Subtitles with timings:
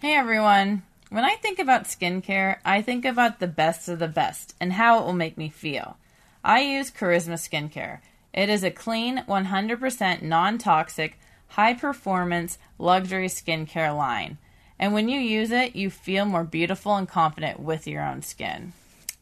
[0.00, 0.82] Hey everyone.
[1.10, 4.98] When I think about skincare, I think about the best of the best and how
[4.98, 5.98] it will make me feel.
[6.42, 7.98] I use Karisma Skincare.
[8.32, 14.38] It is a clean, 100% non toxic, high performance luxury skincare line.
[14.78, 18.72] And when you use it, you feel more beautiful and confident with your own skin.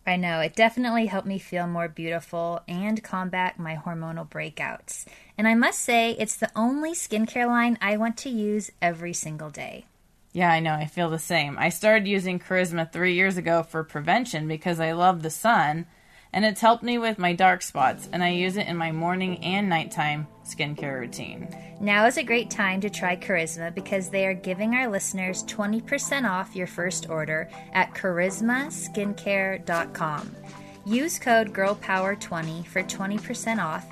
[0.07, 5.07] I know, it definitely helped me feel more beautiful and combat my hormonal breakouts.
[5.37, 9.51] And I must say, it's the only skincare line I want to use every single
[9.51, 9.85] day.
[10.33, 10.75] Yeah, I know.
[10.75, 11.57] I feel the same.
[11.59, 15.87] I started using Karisma three years ago for prevention because I love the sun,
[16.33, 19.43] and it's helped me with my dark spots, and I use it in my morning
[19.43, 21.49] and nighttime skincare routine.
[21.81, 26.29] Now is a great time to try Karisma because they are giving our listeners 20%
[26.29, 30.37] off your first order at karismaskincare.com.
[30.85, 33.87] Use code GIRLPOWER20 for 20% off,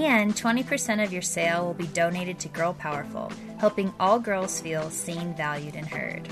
[0.00, 4.88] and 20% of your sale will be donated to Girl Powerful, helping all girls feel
[4.88, 6.26] seen, valued, and heard.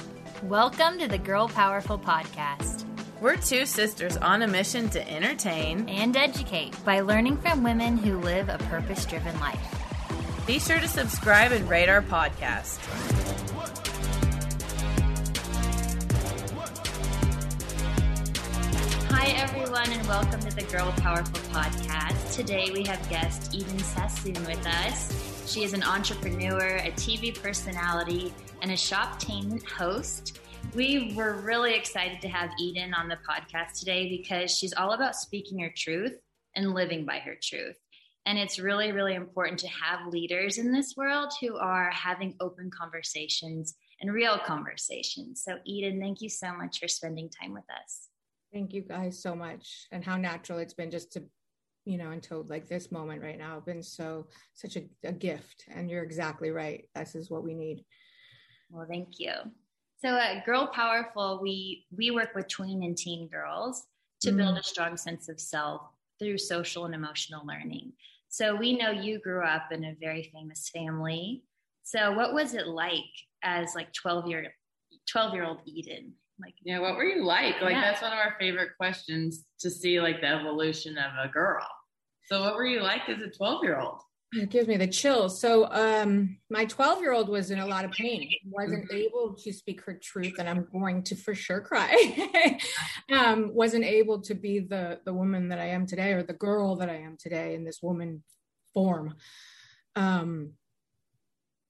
[0.44, 2.84] Welcome to the Girl Powerful Podcast.
[3.20, 8.18] We're two sisters on a mission to entertain and educate by learning from women who
[8.20, 9.60] live a purpose driven life.
[10.46, 12.78] Be sure to subscribe and rate our podcast.
[19.10, 22.34] Hi, everyone, and welcome to the Girl Powerful Podcast.
[22.34, 25.48] Today we have guest Eden Sassoon with us.
[25.48, 30.40] She is an entrepreneur, a TV personality, and a Shoptainment host.
[30.74, 35.14] We were really excited to have Eden on the podcast today because she's all about
[35.14, 36.18] speaking her truth
[36.56, 37.76] and living by her truth.
[38.26, 42.72] And it's really, really important to have leaders in this world who are having open
[42.76, 45.42] conversations and real conversations.
[45.44, 48.09] So, Eden, thank you so much for spending time with us.
[48.52, 49.86] Thank you guys so much.
[49.92, 51.22] And how natural it's been just to,
[51.84, 55.64] you know, until like this moment right now, been so, such a, a gift.
[55.72, 56.88] And you're exactly right.
[56.94, 57.84] This is what we need.
[58.70, 59.32] Well, thank you.
[60.02, 63.84] So at Girl Powerful, we we work with tween and teen girls
[64.22, 64.38] to mm-hmm.
[64.38, 65.82] build a strong sense of self
[66.18, 67.92] through social and emotional learning.
[68.28, 71.42] So we know you grew up in a very famous family.
[71.82, 73.00] So what was it like
[73.42, 74.54] as like 12 year
[75.10, 76.14] 12 year old Eden?
[76.40, 77.60] Like Yeah, what were you like?
[77.60, 77.82] Like yeah.
[77.82, 81.66] that's one of our favorite questions to see like the evolution of a girl.
[82.26, 84.00] So what were you like as a 12 year old?
[84.32, 85.40] it gives me the chills.
[85.40, 88.96] So um, my 12 year old was in a lot of pain, wasn't mm-hmm.
[88.96, 92.58] able to speak her truth, and I'm going to for sure cry.
[93.12, 96.76] um, wasn't able to be the the woman that I am today, or the girl
[96.76, 98.22] that I am today in this woman
[98.72, 99.14] form.
[99.96, 100.52] Um,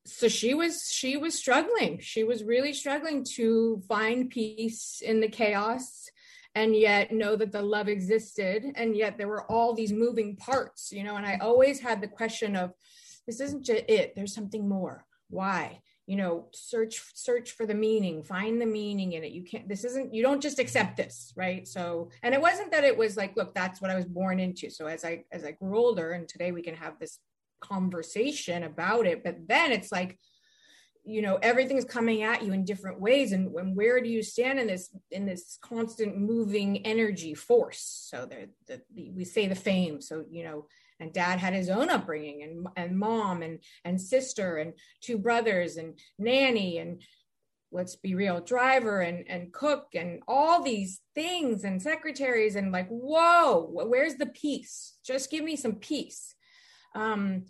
[0.06, 1.98] so she was she was struggling.
[2.00, 6.08] She was really struggling to find peace in the chaos
[6.54, 10.90] and yet know that the love existed and yet there were all these moving parts
[10.90, 12.72] you know and i always had the question of
[13.30, 15.04] this isn't just it there's something more.
[15.28, 15.80] Why?
[16.06, 19.30] You know search search for the meaning find the meaning in it.
[19.30, 21.66] You can't this isn't you don't just accept this right?
[21.68, 24.70] So and it wasn't that it was like look that's what i was born into.
[24.70, 27.20] So as i as i grew older and today we can have this
[27.60, 30.18] conversation about it but then it's like
[31.04, 33.32] you know everything's coming at you in different ways.
[33.32, 38.06] And, and where do you stand in this in this constant moving energy force?
[38.10, 40.00] So the, the, we say the fame.
[40.00, 40.66] So you know
[41.00, 45.76] and dad had his own upbringing and and mom and and sister and two brothers
[45.76, 47.02] and nanny and
[47.72, 52.88] let's be real driver and and cook and all these things and secretaries and like
[52.88, 54.98] whoa where's the peace?
[55.04, 56.34] Just give me some peace
[56.94, 57.44] um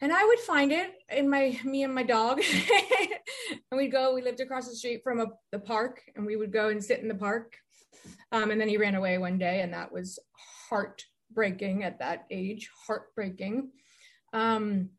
[0.00, 2.40] and I would find it in my me and my dog,
[3.70, 4.14] and we'd go.
[4.14, 7.00] We lived across the street from a, the park, and we would go and sit
[7.00, 7.56] in the park.
[8.30, 10.18] Um, and then he ran away one day, and that was
[10.70, 12.70] heartbreaking at that age.
[12.86, 13.70] Heartbreaking.
[14.32, 14.90] Um,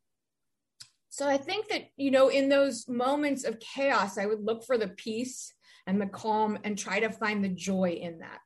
[1.09, 4.77] so I think that you know, in those moments of chaos, I would look for
[4.77, 5.53] the peace
[5.87, 8.41] and the calm, and try to find the joy in that.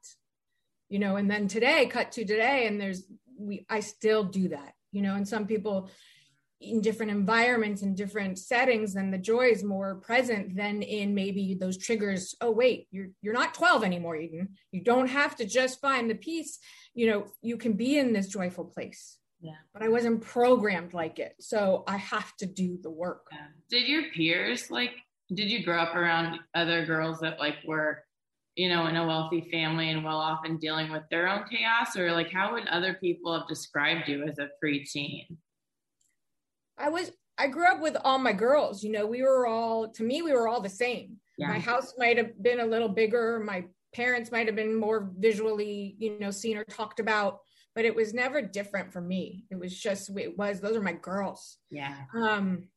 [0.88, 3.04] You know, and then today, cut to today, and there's
[3.39, 3.66] we.
[3.68, 4.74] I still do that.
[4.94, 5.90] You know, and some people
[6.63, 11.56] in different environments and different settings then the joy is more present than in maybe
[11.60, 14.50] those triggers oh wait you're you're not 12 anymore eden.
[14.72, 16.60] You don't have to just find the peace.
[16.94, 19.18] You know you can be in this joyful place.
[19.42, 19.60] Yeah.
[19.74, 23.28] But i wasn't programmed like it so i have to do the work.
[23.31, 23.48] Yeah.
[23.69, 24.92] did your peers like
[25.34, 28.04] did you grow up around other girls that like were
[28.56, 31.96] you know in a wealthy family and well off and dealing with their own chaos?
[31.98, 35.38] Or like how would other people have described you as a preteen?
[36.78, 40.04] I was i grew up with all my girls you know we were all to
[40.04, 41.18] me we were all the same.
[41.38, 41.48] Yeah.
[41.48, 43.66] my house might have been a little bigger my
[43.96, 47.40] parents might have been more visually you know seen or talked about
[47.76, 49.46] but it was never different for me.
[49.50, 51.58] It was just it was those are my girls.
[51.72, 51.96] Yeah.
[52.16, 52.70] Um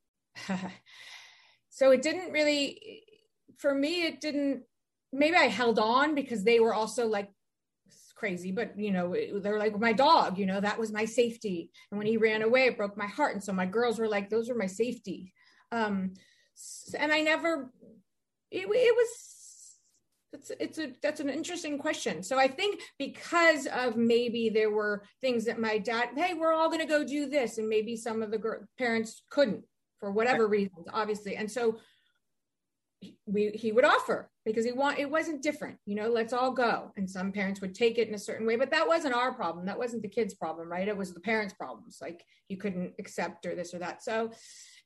[1.70, 3.02] so it didn't really
[3.58, 4.62] for me it didn't
[5.16, 7.30] maybe i held on because they were also like
[8.16, 11.70] crazy but you know they're like my dog you know that was my safety.
[11.90, 13.34] And when he ran away it broke my heart.
[13.34, 15.32] And so my girls were like those are my safety.
[15.70, 16.14] Um
[16.98, 17.70] and i never
[18.50, 19.08] it, it was
[20.32, 22.22] it's it's a that's an interesting question.
[22.22, 26.68] So i think because of maybe there were things that my dad hey we're all
[26.68, 27.58] going to go do this.
[27.58, 29.62] And maybe some of the parents couldn't
[30.00, 31.36] for whatever reasons, obviously.
[31.36, 31.78] And so
[33.26, 36.92] we he would offer because he want it wasn't different you know let's all go.
[36.96, 39.66] And some parents would take it in a certain way but that wasn't our problem.
[39.66, 40.88] That wasn't the kids problem right?
[40.88, 41.98] It was the parents problems.
[42.00, 44.02] Like you couldn't accept or this or that.
[44.02, 44.30] So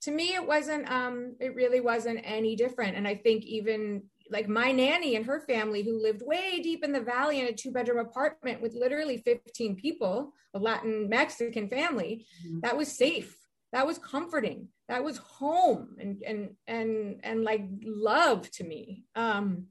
[0.03, 2.97] to me it wasn't um it really wasn't any different.
[2.97, 6.93] And i think even like my nanny and her family who lived way deep in
[6.93, 12.27] the valley in a two bedroom apartment with literally 15 people a latin mexican family
[12.45, 12.61] mm-hmm.
[12.63, 13.37] that was safe.
[13.73, 19.05] That was comforting that was home and and and and like love to me.
[19.15, 19.67] Um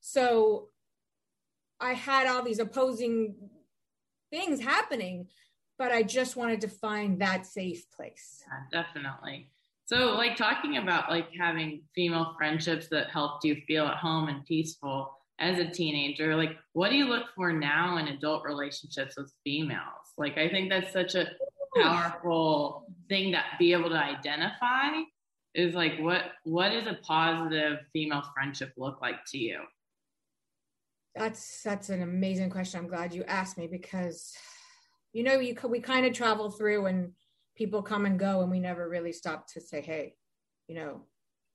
[0.00, 0.68] so
[1.80, 3.34] i had all these opposing
[4.30, 5.26] things happening
[5.78, 8.42] but i just wanted to find that safe place.
[8.46, 9.50] Yeah, definitely.
[9.84, 14.44] So like talking about like having female friendships that helped you feel at home and
[14.46, 19.32] peaceful as a teenager like what do you look for now in adult relationships with
[19.44, 20.06] females?
[20.18, 21.26] Like i think that's such a
[21.82, 25.02] powerful thing that be able to identify
[25.54, 29.60] is like what what does a positive female friendship look like to you?
[31.14, 32.80] That's that's an amazing question.
[32.80, 34.34] I'm glad you asked me because
[35.12, 37.12] you know you we kind of travel through and
[37.56, 40.14] people come and go and we never really stop to say hey
[40.68, 41.00] you know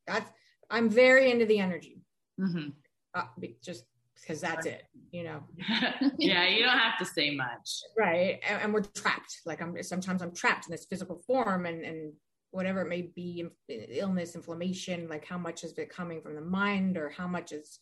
[0.07, 0.29] that's
[0.69, 2.01] i'm very into the energy.
[2.39, 2.69] Mm-hmm.
[3.13, 3.25] uh,
[3.63, 3.85] just
[4.21, 5.43] because that's it, you know.
[6.17, 7.81] yeah, you don't have to say much.
[7.97, 8.39] Right.
[8.47, 9.41] And, and, we're trapped.
[9.45, 12.13] Like I'm sometimes I'm trapped in this physical form and and
[12.51, 16.97] whatever it may be, illness, inflammation, like how much is it coming from the mind
[16.97, 17.79] or how much is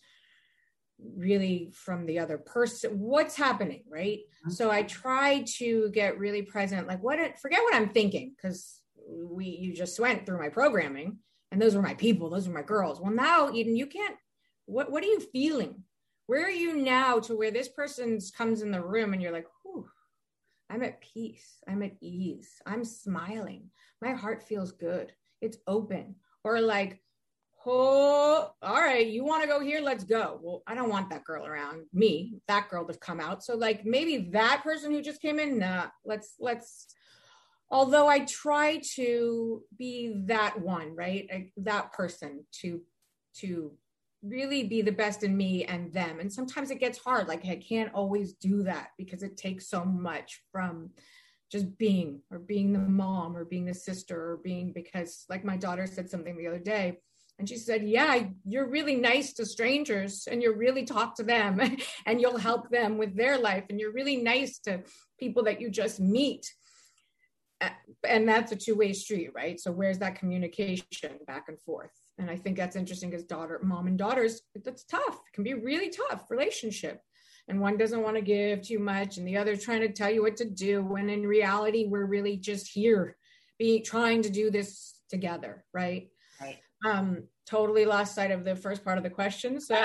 [1.15, 4.49] really from the other person what's happening right mm-hmm.
[4.49, 9.45] so i try to get really present like what forget what i'm thinking because we
[9.45, 11.17] you just went through my programming
[11.51, 14.15] and those were my people those were my girls well now Eden, you can't
[14.65, 15.83] what what are you feeling
[16.29, 19.47] where are you now to where this person comes in the room and you're like,
[19.63, 19.89] Whew,
[20.69, 21.57] I'm at peace.
[21.67, 22.61] I'm at ease.
[22.67, 23.71] I'm smiling.
[23.99, 25.11] My heart feels good.
[25.41, 26.13] It's open.
[26.43, 27.01] Or like,
[27.65, 29.81] oh, all right, you want to go here?
[29.81, 30.39] Let's go.
[30.43, 33.43] Well, I don't want that girl around me, that girl to come out.
[33.43, 36.93] So like maybe that person who just came in, nah, let's, let's,
[37.71, 41.27] although I try to be that one, right?
[41.33, 42.81] I, that person to,
[43.37, 43.71] to
[44.21, 46.19] really be the best in me and them.
[46.19, 47.27] And sometimes it gets hard.
[47.27, 50.89] Like I can't always do that because it takes so much from
[51.51, 55.57] just being or being the mom or being the sister or being because like my
[55.57, 56.99] daughter said something the other day
[57.39, 61.59] and she said, Yeah, you're really nice to strangers and you really talk to them
[62.05, 63.63] and you'll help them with their life.
[63.69, 64.81] And you're really nice to
[65.17, 66.53] people that you just meet.
[67.61, 67.69] Uh,
[68.07, 69.59] and that's a two way street, right?
[69.59, 71.91] So, where's that communication back and forth?
[72.19, 75.15] And i think that's interesting because daughter mom and daughters that's tough.
[75.27, 77.01] It can be really tough relationship.
[77.47, 80.21] And one doesn't want to give too much and the other trying to tell you
[80.21, 83.17] what to do when in reality we're really just here
[83.57, 86.09] be trying to do this together right?
[86.39, 86.59] Right.
[86.85, 89.75] Um totally lost sight of the first part of the question so.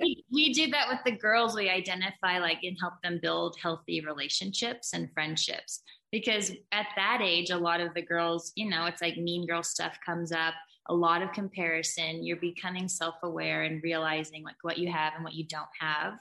[0.00, 1.54] We, we do that with the girls.
[1.54, 5.82] We identify like and help them build healthy relationships and friendships.
[6.10, 9.62] Because at that age a lot of the girls you know it's like mean girl
[9.62, 10.54] stuff comes up
[10.86, 12.24] a lot of comparison.
[12.24, 16.14] You're becoming self aware and realizing like what you have and what you don't have,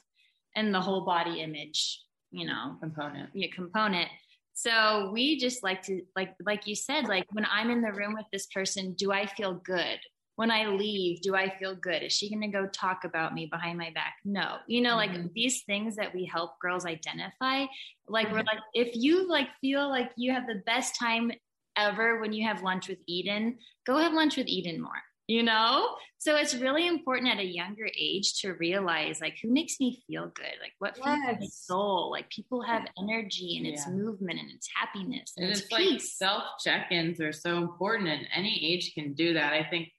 [0.55, 2.01] and the whole body image,
[2.31, 3.29] you know, component.
[3.33, 4.09] Yeah, component.
[4.53, 8.13] So we just like to like like you said, like when I'm in the room
[8.13, 9.99] with this person, do I feel good?
[10.35, 12.03] When I leave, do I feel good?
[12.03, 14.15] Is she going to go talk about me behind my back?
[14.23, 14.57] No.
[14.65, 15.21] You know, mm-hmm.
[15.21, 17.65] like these things that we help girls identify,
[18.07, 18.37] like mm-hmm.
[18.37, 21.31] we're like if you like feel like you have the best time
[21.77, 25.01] ever when you have lunch with Eden, go have lunch with Eden more.
[25.27, 25.95] You know?
[26.17, 30.31] So it's really important at a younger age to realize like who makes me feel
[30.35, 30.53] good?
[30.61, 31.37] Like what feeds yes.
[31.39, 32.11] my soul?
[32.11, 36.01] Like people have energy and it's movement and it's happiness and, and it's, it's like
[36.01, 39.53] self check-ins are so important and any age can do that.
[39.53, 39.89] I think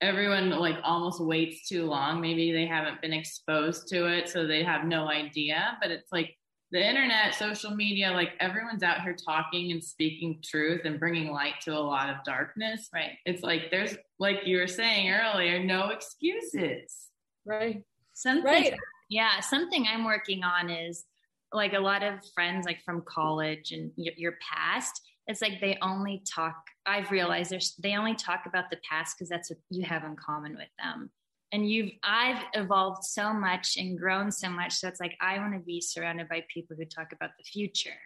[0.00, 2.20] everyone like almost waits too long.
[2.20, 5.76] Maybe they haven't been exposed to it, so they have no idea.
[5.80, 6.36] But it's like
[6.72, 11.54] the internet, social media, like everyone's out here talking and speaking truth and bringing light
[11.62, 12.88] to a lot of darkness.
[12.94, 13.12] Right.
[13.26, 17.08] It's like there's, like you were saying earlier, no excuses.
[17.44, 17.82] Right.
[18.14, 18.74] Something, Right.
[19.08, 21.04] Yeah, something I'm working on is
[21.52, 25.00] like a lot of friends, like from college and y- your past.
[25.26, 26.56] It's like they only talk.
[26.86, 30.16] I've realized there's they only talk about the past because that's what you have in
[30.16, 31.10] common with them.
[31.52, 34.74] And you've I've evolved so much and grown so much.
[34.74, 37.98] So it's like I want to be surrounded by people who talk about the future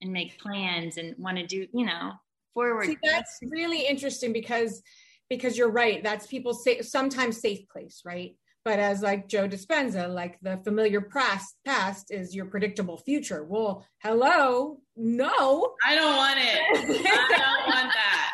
[0.00, 2.12] and make plans and want to do you know
[2.54, 2.86] forward.
[2.86, 4.82] See, that's really interesting because
[5.28, 6.02] because you're right.
[6.02, 8.36] That's people say sometimes safe place, right?
[8.64, 13.44] But as like Joe Dispenza, like the familiar past past is your predictable future.
[13.44, 16.60] Well, hello, no, I don't want it.
[16.74, 18.27] I don't want that.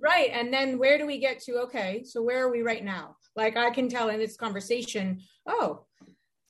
[0.00, 0.30] Right.
[0.32, 1.58] And then where do we get to?
[1.64, 3.16] Okay, so where are we right now?
[3.36, 5.86] Like I can tell in this conversation, oh,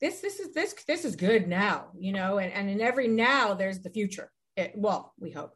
[0.01, 3.55] this this is this this is good now, you know, and, and in every now
[3.55, 4.31] there's the future.
[4.57, 5.53] It, well, we hope.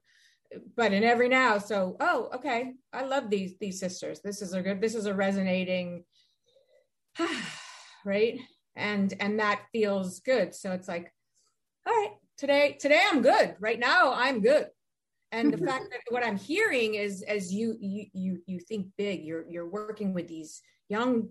[0.77, 4.21] But in every now, so oh, okay, I love these these sisters.
[4.21, 6.05] This is a good, this is a resonating
[8.05, 8.39] right?
[8.77, 10.55] And and that feels good.
[10.55, 11.13] So it's like,
[11.87, 13.57] all right, today, today I'm good.
[13.61, 14.67] Right now, I'm good.
[15.35, 19.25] And the fact that what I'm hearing is as you you you you think big,
[19.25, 21.29] you're you're working with these young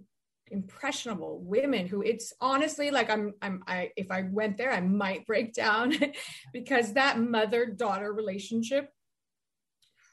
[0.51, 5.25] impressionable women who it's honestly like I'm I'm I if I went there I might
[5.25, 5.93] break down
[6.53, 8.89] because that mother daughter relationship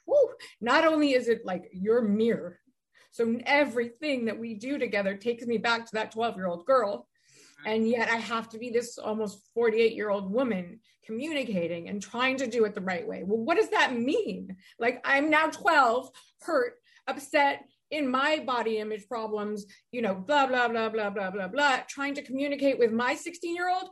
[0.06, 0.30] whew,
[0.60, 2.60] not only is it like your mirror
[3.10, 7.08] so everything that we do together takes me back to that 12 year old girl
[7.66, 12.36] and yet I have to be this almost 48 year old woman communicating and trying
[12.38, 13.22] to do it the right way.
[13.24, 14.56] Well, what does that mean?
[14.78, 16.10] Like, I'm now 12,
[16.42, 16.74] hurt,
[17.06, 21.80] upset in my body image problems, you know, blah, blah, blah, blah, blah, blah, blah,
[21.88, 23.90] trying to communicate with my 16 year old.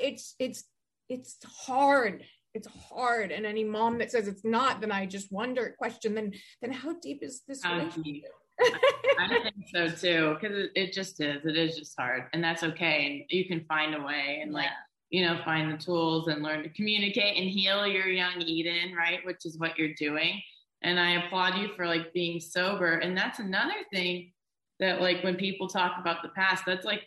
[0.00, 0.64] It's, it's,
[1.08, 2.24] it's hard.
[2.54, 3.30] It's hard.
[3.30, 6.96] And any mom that says it's not, then I just wonder, question, then, then how
[7.00, 8.04] deep is this um, relationship?
[8.04, 8.24] deep?
[8.60, 11.44] I think so too, because it, it just is.
[11.44, 13.06] It is just hard, and that's okay.
[13.06, 14.68] And you can find a way, and like
[15.10, 19.24] you know, find the tools and learn to communicate and heal your young Eden, right?
[19.24, 20.42] Which is what you're doing.
[20.82, 22.98] And I applaud you for like being sober.
[22.98, 24.32] And that's another thing
[24.80, 27.02] that like when people talk about the past, that's like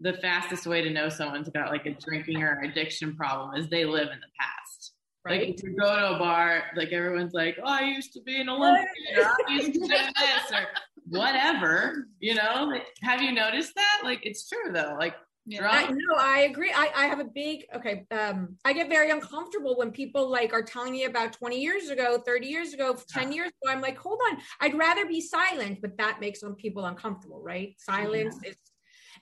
[0.00, 3.84] the fastest way to know someone's got like a drinking or addiction problem is they
[3.84, 4.93] live in the past.
[5.26, 5.54] Like Right.
[5.54, 8.50] if you go to a bar, like everyone's like, "Oh, I used to be an
[8.50, 10.66] Olympian, or I used to do this, or
[11.06, 14.02] whatever." You know, like, have you noticed that?
[14.04, 14.96] Like, it's true though.
[14.98, 15.14] Like,
[15.50, 15.90] I, drunk.
[15.92, 16.72] no, I agree.
[16.74, 18.06] I, I have a big okay.
[18.10, 22.18] Um, I get very uncomfortable when people like are telling me about 20 years ago,
[22.18, 23.72] 30 years ago, 10 years ago.
[23.72, 27.74] I'm like, hold on, I'd rather be silent, but that makes some people uncomfortable, right?
[27.78, 28.56] Silence is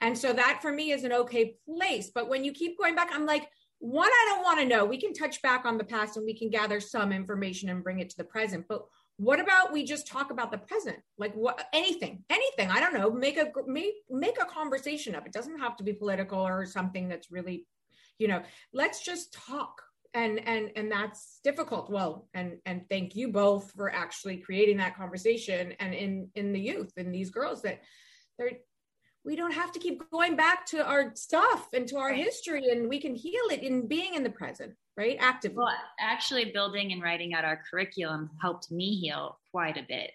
[0.01, 2.11] and so that for me is an okay place.
[2.13, 3.49] But when you keep going back, I'm like,
[3.83, 4.85] one, I don't want to know.
[4.85, 7.99] We can touch back on the past and we can gather some information and bring
[7.99, 8.67] it to the present.
[8.69, 8.87] But
[9.17, 13.11] what about we just talk about the present like what anything anything i don't know
[13.11, 17.09] make a make, make a conversation up it doesn't have to be political or something
[17.09, 17.67] that's really
[18.19, 19.83] you know let's just talk
[20.15, 24.97] and and and that's difficult well and and thank you both for actually creating that
[24.97, 27.81] conversation and in in the youth and these girls that
[28.39, 28.59] they're
[29.25, 32.25] we don't have to keep going back to our stuff and to our Right.
[32.25, 36.47] history and we can heal it in being in the present right actively Well, actually,
[36.53, 40.11] building and writing out our curriculum helped me heal quite a bit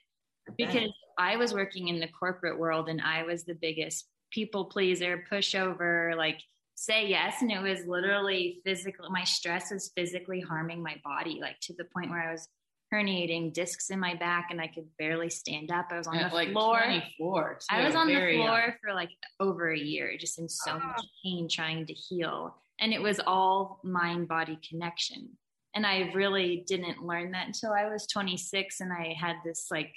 [0.57, 5.23] because I was working in the corporate world and I was the biggest people pleaser,
[5.31, 6.39] pushover, like
[6.75, 7.41] say yes.
[7.41, 9.09] And it was literally physical.
[9.09, 12.47] My stress was physically harming my body, like to the point where I was
[12.93, 15.87] herniating discs in my back and I could barely stand up.
[15.91, 16.79] I was on At the like floor.
[16.83, 17.59] 24.
[17.69, 18.71] I was on the floor young.
[18.81, 20.79] for like over a year, just in so Ah.
[20.95, 22.55] much pain trying to heal.
[22.79, 25.37] And it was all mind body connection.
[25.75, 29.93] And I really didn't learn that until I was 26 and I had this like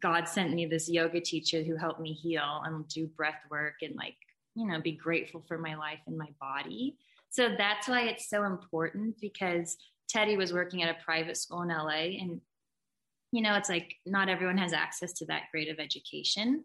[0.00, 3.94] God sent me this yoga teacher who helped me heal and do breath work and
[3.94, 4.16] like,
[4.54, 6.96] you know, be grateful for my life and my body.
[7.28, 9.76] So that's why it's so important because
[10.14, 12.40] Tedi was working at a private school in LA and
[13.32, 16.64] you know, it's like not everyone has access to that grade of education.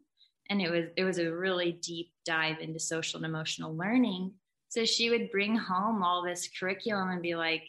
[0.49, 4.33] And it was it was a really deep dive into social and emotional learning.
[4.69, 7.63] So she would bring home all this curriculum and be like,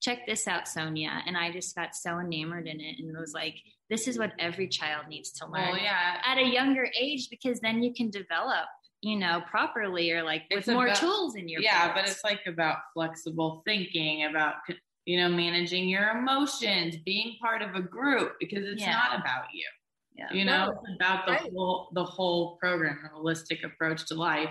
[0.00, 1.22] check this out, Sonya.
[1.26, 3.56] And I just got so enamored in it and was like,
[3.90, 6.20] this is what every child needs to learn Well, yeah.
[6.24, 8.66] at a younger age because then you can develop,
[9.02, 12.24] you know, properly or like with It's more about- tools in your yeah, but it's
[12.24, 14.54] like about flexible thinking, about
[15.06, 18.92] you know managing your emotions, being part of a group because it's Yeah.
[18.92, 19.66] not about you.
[20.14, 20.32] Yeah.
[20.32, 21.50] You know, No, about the right.
[21.54, 24.50] whole the whole program, the holistic approach to life.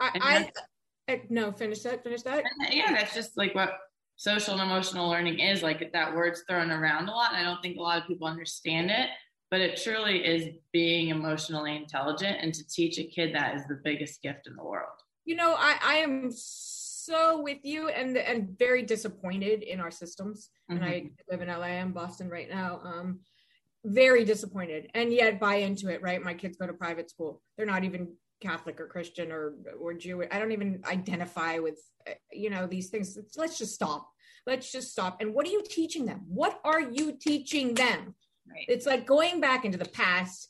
[0.00, 3.74] I, I, I no finish that finish that And yeah, that's just like what
[4.16, 5.62] social and emotional learning is.
[5.62, 7.32] Like that word's thrown around a lot.
[7.32, 9.08] And I don't think a lot of people understand it,
[9.50, 12.38] but it truly is being emotionally intelligent.
[12.40, 14.98] And to teach a kid that is the biggest gift in the world.
[15.24, 20.50] you know i i am so with you and and very disappointed in our systems.
[20.68, 23.20] And i live in la and boston right now um
[23.84, 24.90] very disappointed.
[24.94, 26.22] And yet buy into it right?
[26.22, 27.42] My kids go to private school.
[27.56, 31.78] They're not even catholic or christian or or jewish i don't even identify with
[32.32, 33.18] you know these things.
[33.36, 34.08] Let's just stop.
[34.46, 35.20] Let's just stop.
[35.20, 36.22] And what are you teaching them?
[36.26, 38.14] What are you teaching them?
[38.44, 38.64] Right.
[38.66, 40.48] it's like going back into the past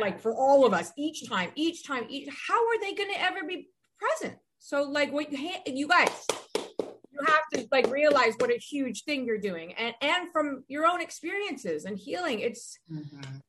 [0.00, 3.20] like for all of us each time each time each, how are they going to
[3.20, 3.68] ever be
[3.98, 8.56] present so like what you ha- you guys you have to like realize what a
[8.56, 13.42] huge thing you're doing and and from your own experiences and healing it's Mhm.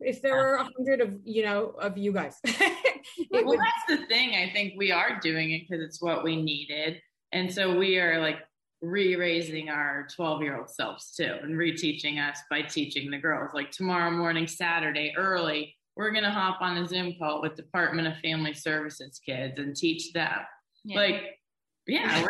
[0.00, 2.38] if there were a hundred of you know of you guys
[3.30, 4.34] well, would that's the thing.
[4.34, 7.00] I think we are doing it because it's what we needed.
[7.32, 8.38] And so we are like
[8.80, 13.50] re raising our 12 year old selves too and reteaching us by teaching the girls.
[13.54, 18.08] Like tomorrow morning, Saturday, early, we're going to hop on a Zoom call with Department
[18.08, 20.40] of Family Services kids and teach them.
[20.84, 20.96] Yeah.
[20.96, 21.38] Like,
[21.86, 22.26] yeah,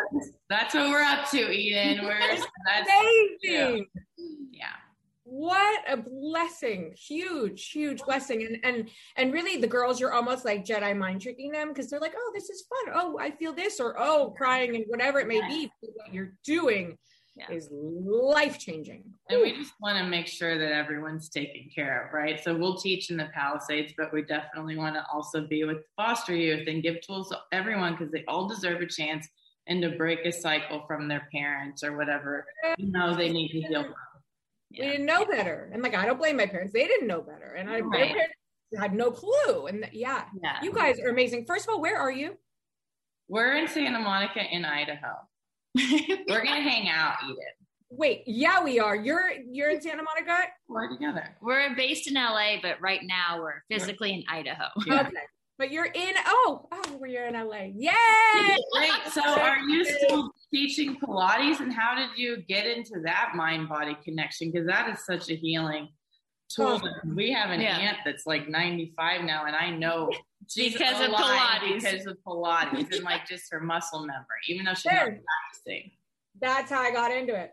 [0.49, 2.03] that's what we're up to, Eden.
[2.03, 2.45] We're that's
[2.89, 3.87] amazing
[4.51, 4.67] yeah.
[5.23, 10.65] what a blessing huge huge blessing and and and really the girls you're almost like
[10.65, 13.79] jedi mind tricking them because they're like oh this is fun oh i feel this
[13.79, 16.97] or oh crying and whatever it may be what you're doing
[17.35, 17.51] Yeah.
[17.51, 22.13] is life changing And we just want to make sure that everyone's taken care of,
[22.13, 22.41] right?
[22.41, 26.33] So we'll teach in the Palisades, but we definitely want to also be with foster
[26.33, 29.27] youth and give tools to everyone because they all deserve a chance
[29.67, 32.45] and to break a cycle from their parents or whatever
[32.77, 33.93] you know they need to heal from.
[34.71, 37.55] we didn't know better and like i don't blame my parents they didn't know better
[37.57, 38.15] and i Right.
[38.77, 40.59] had no clue and yeah yeah.
[40.61, 42.37] you guys are amazing first of all where are you
[43.27, 45.15] We're in Santa Monica in Idaho.
[46.29, 47.37] We're gonna hang out, Eden.
[47.89, 51.35] wait yeah we are you're you're in santa monica We're together.
[51.41, 54.65] We're based in LA, but right now we're physically in Idaho.
[54.85, 55.01] Yeah.
[55.01, 55.11] okay
[55.57, 57.91] but you're in oh oh we're in la yay
[58.73, 58.91] Great.
[59.11, 63.95] So are you still teaching Pilates and how did you get into that mind body
[64.03, 64.51] connection?
[64.51, 65.87] Because that is such a healing
[67.15, 67.77] We have an Yeah.
[67.77, 70.11] aunt that's like 95 now, and I know
[70.47, 71.81] she's Because of Pilates.
[71.81, 75.91] Because of Pilates and like just her muscle memory, even though she's not practicing.
[76.39, 77.51] that's how i got into it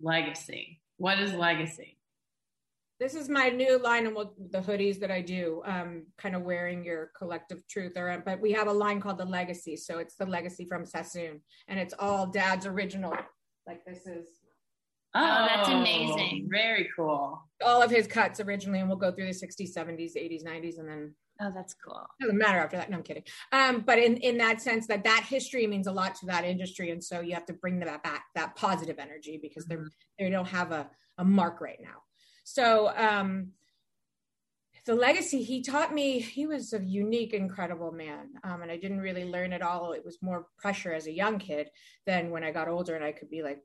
[0.00, 0.80] Legacy.
[0.96, 1.98] What is legacy?
[3.00, 6.42] this is my new line and what the hoodies that I do, um, kind of
[6.42, 7.92] wearing your collective truth.
[7.96, 9.76] Or, but we have a line called the legacy.
[9.76, 13.14] So it's the legacy from Sassoon and it's all dad's original.
[13.68, 14.37] Like this is
[15.20, 16.48] Oh, that's amazing.
[16.50, 17.42] Very cool.
[17.64, 18.78] all of his cuts originally.
[18.80, 22.04] And we'll go through the 60s, 70s, 80s, 90s, and then Oh, that's cool.
[22.20, 22.90] doesn't matter after that.
[22.90, 23.22] No, I'm kidding.
[23.52, 26.90] Um, but in, in that sense that that history means a lot to that industry.
[26.90, 29.86] And so you have to bring that back, that positive energy because they're,
[30.18, 32.02] they don't have a, a mark right now.
[32.44, 33.52] So, um,
[34.86, 38.30] the legacy he taught me, he was a unique, incredible man.
[38.42, 39.92] Um, and I didn't really learn it all.
[39.92, 41.68] It was more pressure as a young kid
[42.06, 43.60] than when I got older and I could be like,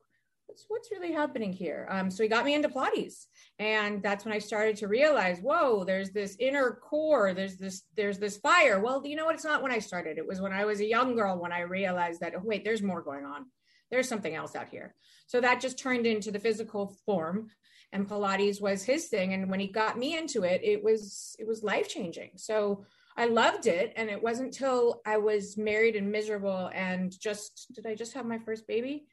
[0.47, 1.87] what's, what's really happening here?
[1.89, 3.25] Um, so he got me into Pilates.
[3.59, 7.33] And that's when I started to realize, whoa, there's this inner core.
[7.33, 8.79] There's this, there's this fire.
[8.79, 9.35] Well, you know what?
[9.35, 10.17] It's not when I started.
[10.17, 12.81] It was when I was a young girl when I realized that, oh, wait, there's
[12.81, 13.45] more going on.
[13.91, 14.95] There's something else out here.
[15.27, 17.49] So that just turned into the physical form
[17.91, 19.33] and Pilates was his thing.
[19.33, 22.31] And when he got me into it, it was, it was life changing.
[22.37, 23.93] So I loved it.
[23.95, 28.25] And it wasn't till I was married and miserable and just, did I just have
[28.25, 29.05] my first baby?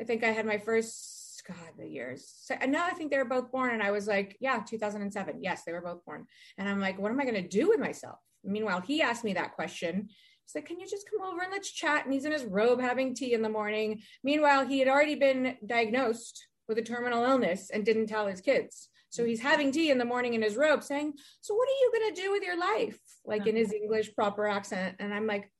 [0.00, 2.32] I think I had my first, God, the years.
[2.40, 3.72] So, no, I think they were both born.
[3.72, 5.42] And I was like, yeah, 2007.
[5.42, 6.26] Yes, they were both born.
[6.58, 8.18] And I'm like, what am I going to do with myself?
[8.42, 10.08] Meanwhile, he asked me that question.
[10.44, 12.04] He's like, can you just come over and let's chat?
[12.04, 14.02] And he's in his robe having tea in the morning.
[14.22, 18.88] Meanwhile, he had already been diagnosed with a terminal illness and didn't tell his kids.
[19.10, 21.92] So he's having tea in the morning in his robe saying, So what are you
[21.94, 22.98] going to do with your life?
[23.24, 23.82] Like in his uh-huh.
[23.82, 24.96] English proper accent.
[24.98, 25.50] And I'm like,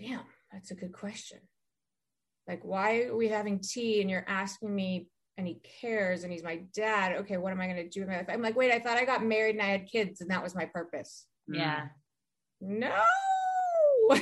[0.00, 1.38] Damn, that's a good question.
[2.48, 6.44] Like, why are we having tea and you're asking me and he cares and he's
[6.44, 7.16] my dad?
[7.18, 8.26] Okay, what am I going to do with my life?
[8.28, 10.54] I'm like, Wait, I thought I got married and I had kids and that was
[10.54, 11.26] my purpose.
[11.48, 11.88] Yeah.
[12.62, 12.78] Mm.
[12.80, 13.02] No.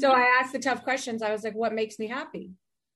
[0.00, 1.22] so I asked the tough questions.
[1.22, 2.52] I was like, what makes me happy?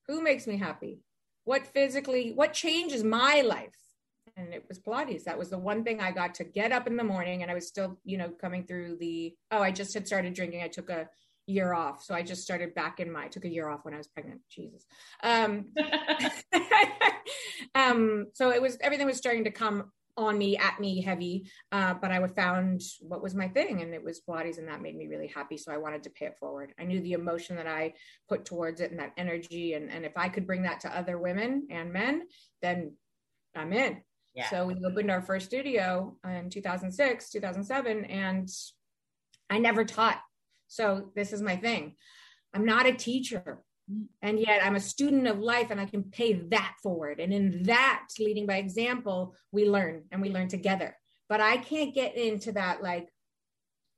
[0.08, 1.00] Who makes me happy?
[1.44, 3.74] What physically, what changes my life?
[4.36, 5.24] And it was Pilates.
[5.24, 7.54] That was the one thing I got to get up in the morning and I
[7.54, 10.62] was still, you know, coming through the, oh, I just had started drinking.
[10.62, 11.08] I took a
[11.46, 12.02] year off.
[12.02, 14.08] So I just started back in my, I took a year off when I was
[14.08, 14.40] pregnant.
[14.50, 14.84] Jesus.
[15.22, 15.66] Um,
[17.74, 21.50] um, so it was, everything was starting to come on me, at me heavy.
[21.72, 24.96] Uh, but I found what was my thing and it was Pilates and that made
[24.96, 25.56] me really happy.
[25.56, 26.72] So I wanted to pay it forward.
[26.78, 27.94] I knew the emotion that I
[28.28, 29.74] put towards it and that energy.
[29.74, 32.22] And, and if I could bring that to other women and men,
[32.60, 32.92] then
[33.56, 34.02] I'm in.
[34.34, 34.48] Yeah.
[34.48, 38.48] So we opened our first studio in 2006, 2007, and
[39.48, 40.20] I never taught.
[40.70, 41.96] So this is my thing.
[42.54, 43.58] I'm not a teacher.
[44.22, 47.18] And yet I'm a student of life and I can pay that forward.
[47.18, 50.96] And in that, leading by example, we learn and we learn together.
[51.28, 53.08] But I can't get into that like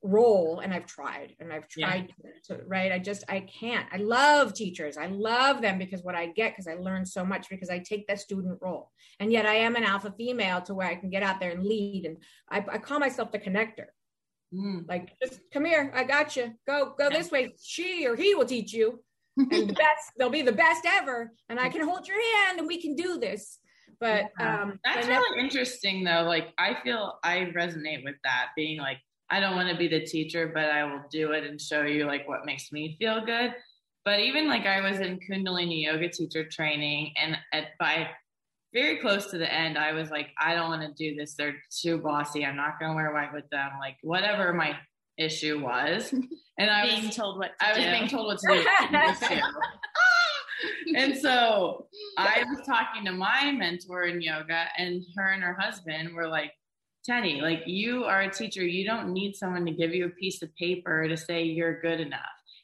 [0.01, 2.31] role and I've tried and I've tried yeah.
[2.47, 2.91] to, to, right.
[2.91, 3.85] I just, I can't.
[3.93, 4.97] I love teachers.
[4.97, 8.07] I love them because what I get, because I learn so much because I take
[8.07, 8.89] that student role.
[9.19, 11.63] And yet I am an alpha female to where I can get out there and
[11.63, 12.05] lead.
[12.05, 12.17] And
[12.49, 13.85] I, I call myself the connector.
[14.53, 14.87] Mm.
[14.87, 15.91] Like, just come here.
[15.95, 16.53] I got you.
[16.67, 17.53] Go, go this way.
[17.61, 19.03] She or he will teach you.
[19.37, 21.31] and the best, they'll be the best ever.
[21.49, 23.59] And I can hold your hand and we can do this.
[23.99, 26.23] But um, that's really interesting though.
[26.23, 28.97] Like, I feel I resonate with that being like,
[29.29, 32.05] I don't want to be the teacher, but I will do it and show you
[32.05, 33.55] like what makes me feel good.
[34.05, 38.09] But even like I was in Kundalini yoga teacher training, and at by
[38.73, 41.35] very close to the end, I was like, I don't want to do this.
[41.35, 42.45] They're too bossy.
[42.45, 43.69] I'm not going to wear white with them.
[43.79, 44.75] Like whatever my
[45.17, 46.11] issue was,
[46.57, 47.79] and I was being was told what I do.
[47.81, 48.63] was being told what to
[49.29, 49.41] do.
[50.95, 56.13] and so I was talking to my mentor in yoga, and her and her husband
[56.15, 56.51] were like,
[57.07, 58.65] Tedi, like you are a teacher.
[58.65, 61.99] You don't need someone to give you a piece of paper to say you're good
[61.99, 62.21] enough.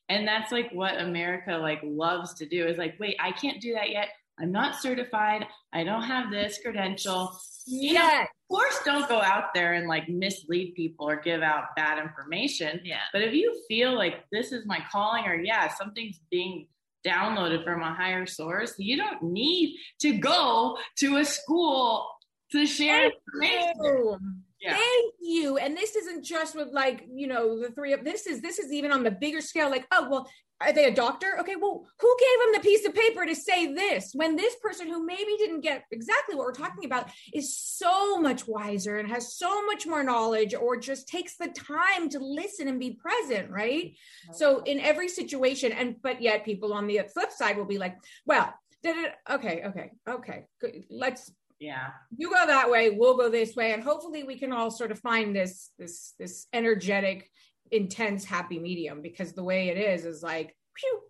[0.08, 3.74] And that's like what America like loves to do is like, wait, I can't do
[3.74, 4.08] that yet.
[4.42, 5.46] I'm not certified.
[5.74, 7.38] I don't have this credential.
[7.68, 8.24] Yeah.
[8.24, 12.82] of course, don't go out there and like mislead people or give out bad information.
[12.84, 13.02] Yeah.
[13.14, 16.68] But if you feel like this is my calling or yeah, something's being
[17.06, 22.08] downloaded from a higher source, you don't need to go to a school
[22.52, 24.44] to share Thank information.
[24.62, 24.76] Yeah.
[24.76, 25.58] Thank you.
[25.58, 28.72] And this isn't just with like, you know, the three of this is this is
[28.74, 30.30] even on the bigger scale, like, oh, well,
[30.62, 31.38] are they a doctor?
[31.40, 34.88] Okay, well, who gave them the piece of paper to say this when this person
[34.88, 39.36] who maybe didn't get exactly what we're talking about is so much wiser and has
[39.36, 43.96] so much more knowledge or just takes the time to listen and be present, right?
[44.30, 44.34] Okay.
[44.34, 47.96] So in every situation, and but yet people on the flip side will be like,
[48.26, 50.46] well, did it okay, okay, okay,
[50.90, 54.72] let's yeah you go that way we'll go this way and hopefully we can all
[54.72, 57.30] sort of find this this this energetic
[57.72, 61.02] intense happy medium because the way it is is like phew,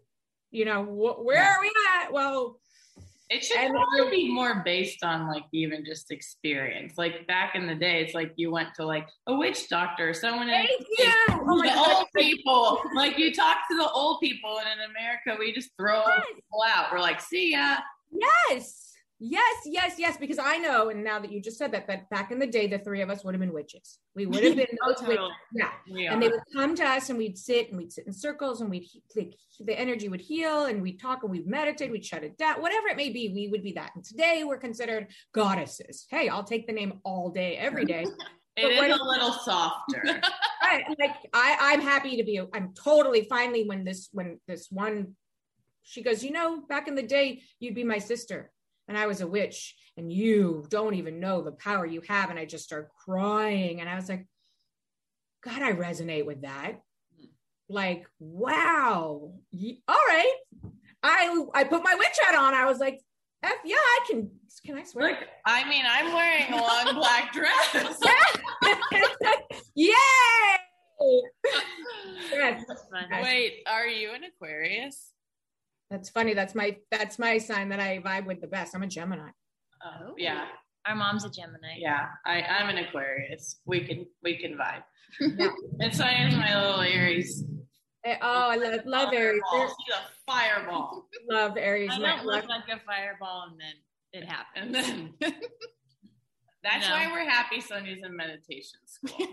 [0.52, 1.56] you know wh- where yeah.
[1.56, 2.60] are we at well
[3.30, 6.98] it should probably be more based on like even just experience.
[6.98, 10.50] Like back in the day, it's like you went to like a witch doctor, someone
[10.50, 10.66] in
[10.98, 11.14] yeah.
[11.30, 12.82] oh the old people.
[12.96, 16.24] Like you talk to the old people, and in America, we just throw yes.
[16.34, 16.88] people out.
[16.92, 17.78] We're like, see ya.
[18.12, 18.89] Yes.
[19.22, 20.16] Yes, yes, yes.
[20.16, 22.68] Because I know, and now that you just said that, that back in the day,
[22.68, 24.00] the three of us would have been witches.
[24.16, 25.30] We would have been those witches.
[25.54, 25.72] Yeah.
[25.92, 28.62] We and they would come to us and we'd sit and we'd sit in circles
[28.62, 32.24] and we'd like the energy would heal and we'd talk and we'd meditate, we'd shut
[32.24, 33.92] it down, whatever it may be, we would be that.
[33.94, 36.06] And today we're considered goddesses.
[36.10, 38.06] Hey, I'll take the name all day, every day.
[38.56, 40.02] it is a little softer.
[40.64, 40.86] right.
[40.98, 45.16] Like I, I'm happy to be, I'm totally finally when this, when this one,
[45.84, 48.52] she goes, you know, back in the day, you'd be my sister
[48.90, 52.32] and I was a witch and you don't even know the power you have.
[52.32, 53.80] And I just start crying.
[53.80, 54.26] And I was like,
[55.44, 56.82] God, I resonate with that.
[57.70, 59.32] Like, wow.
[59.88, 60.34] All right.
[61.04, 62.56] I I put my witch hat on.
[62.56, 63.00] I was like,
[63.44, 64.32] F yeah, I can
[64.66, 65.12] can I swear?
[65.12, 68.02] Like, I mean, I'm wearing a long black dress.
[69.76, 69.94] Yay!
[72.32, 72.64] yes.
[73.22, 75.12] Wait, are you an Aquarius?
[75.90, 76.34] That's funny.
[76.34, 78.76] That's my that's my sign that I vibe with the best.
[78.76, 79.30] I'm a Gemini.
[79.84, 80.46] Oh, yeah.
[80.86, 81.76] Our mom's a Gemini.
[81.78, 83.60] Yeah, I, I'm an Aquarius.
[83.66, 84.84] We can we can vibe.
[85.20, 85.50] Yeah.
[85.80, 87.44] and so is my little Aries.
[88.06, 89.42] Eh, oh, I love love Aries.
[89.52, 91.08] She's a fireball.
[91.30, 91.92] Love Aries.
[91.94, 95.12] I don't look like a fireball, and then it happens.
[96.64, 96.94] That's no.
[96.94, 99.28] why we're happy Sonya's in meditation school.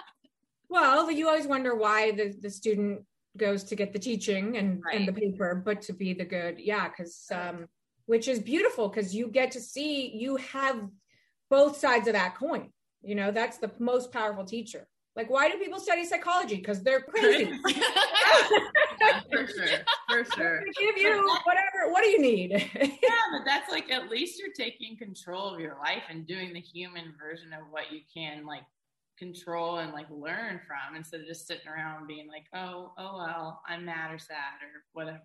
[0.68, 3.02] well, you always wonder why the, the student
[3.36, 4.96] goes to get the teaching and right.
[4.96, 7.66] and the paper but to be the good yeah because um
[8.06, 10.86] which is beautiful because you get to see you have
[11.48, 12.70] both sides of that coin
[13.02, 14.86] you know that's the most powerful teacher.
[15.14, 16.56] Like why do people study psychology?
[16.56, 17.52] Because they're crazy.
[19.30, 20.62] For sure for sure.
[20.78, 21.10] give you
[21.44, 22.50] whatever what do you need?
[22.74, 26.60] Yeah but that's like at least you're taking control of your life and doing the
[26.60, 28.62] human version of what you can like
[29.18, 33.62] control and like learn from instead of just sitting around being like, oh, oh well,
[33.68, 35.20] I'm mad or sad or whatever.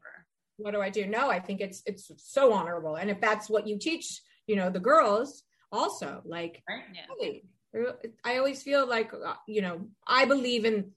[0.58, 1.06] What do I do?
[1.06, 2.96] No, I think it's it's so honorable.
[2.96, 6.84] And if that's what you teach, you know, the girls also like right?
[6.94, 7.82] yeah.
[8.24, 10.92] I always feel like uh, you know, I believe in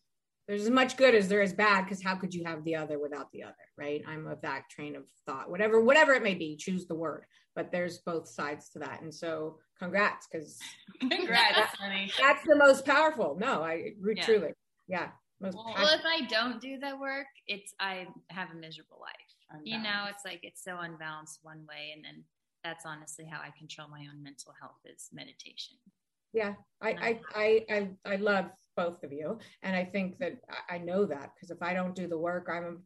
[0.50, 2.98] there's as much good as there is bad because how could you have the other
[2.98, 4.02] without the other right?
[4.06, 7.70] I'm of that train of thought whatever whatever it may be choose the word but
[7.70, 9.02] there's both sides to that.
[9.02, 10.58] And so congrats because
[11.00, 13.36] congrats that, that's the most powerful.
[13.38, 14.24] No i yeah.
[14.24, 14.52] truly
[14.88, 15.08] yeah.
[15.40, 19.14] Well, well, if i don't do the work it's i have a miserable life.
[19.52, 19.72] Unbalanced.
[19.72, 22.24] you know it's like it's so unbalanced one way and then
[22.64, 25.76] that's honestly how i control my own mental health is meditation
[26.32, 30.38] yeah I, I i i i love both of you and i think that
[30.68, 32.82] i know that because if i don't do the work i'm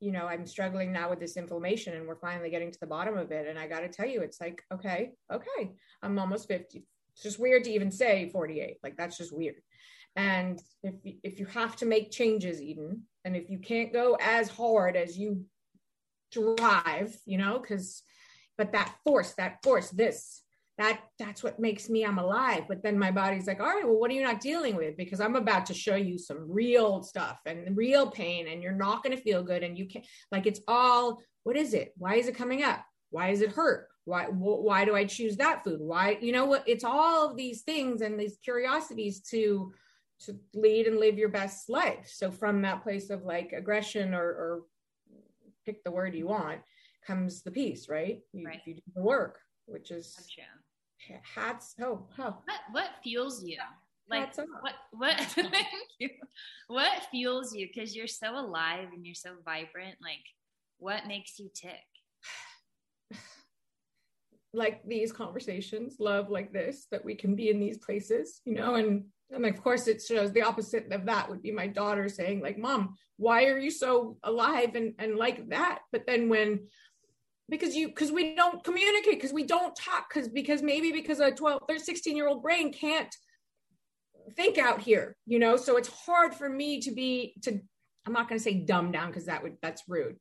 [0.00, 3.16] you know i'm struggling now with this inflammation and we're finally getting to the bottom
[3.16, 6.86] of it and i got to tell you it's like okay okay i'm almost 50
[7.18, 9.56] it's just weird to even say 48 like that's just weird.
[10.14, 14.48] And if if you have to make changes eden and if you can't go as
[14.48, 15.44] hard as you
[16.30, 18.02] drive you know because
[18.56, 20.42] but that force that force this
[20.78, 22.64] that that's what makes me i'm alive.
[22.68, 24.96] But then my body's like all right well what are you not dealing with?
[24.96, 29.02] Because i'm about to show you some real stuff and real pain and you're not
[29.02, 31.92] going to feel good and you can't like it's all what is it?
[31.96, 32.84] Why is it coming up?
[33.10, 33.88] Why is it hurt?
[34.04, 35.80] Why wh- why do i choose that food?
[35.80, 36.64] Why you know what?
[36.66, 39.72] It's all of these things and these curiosities to
[40.20, 42.08] to lead and live your best life.
[42.12, 44.62] So from that place of like aggression or, or
[45.64, 46.60] pick the word you want
[47.06, 48.20] comes the peace right?
[48.32, 48.60] You, right.
[48.64, 49.38] you do the work
[49.68, 50.16] which is
[51.34, 51.74] hats.
[51.80, 52.36] Oh, oh.
[52.44, 53.58] what what fuels you?
[54.10, 55.66] Like what what thank
[55.98, 56.10] you.
[56.68, 57.68] What fuels you?
[57.72, 59.96] Because you're so alive and you're so vibrant.
[60.02, 60.24] Like
[60.78, 61.72] what makes you tick?
[64.54, 68.76] Like these conversations love like this that we can be in these places you know
[68.76, 72.40] and and of course it shows the opposite of that would be my daughter saying
[72.40, 75.80] like mom why are you so alive and and like that?
[75.92, 76.68] But then when
[77.48, 81.30] because you because we don't communicate because we don't talk because because maybe because a
[81.30, 83.14] 12 or 16 year old brain can't
[84.36, 85.56] think out here you know?
[85.56, 87.60] So it's hard for me to be to
[88.06, 90.16] i'm not going to say dumb down because that would that's rude.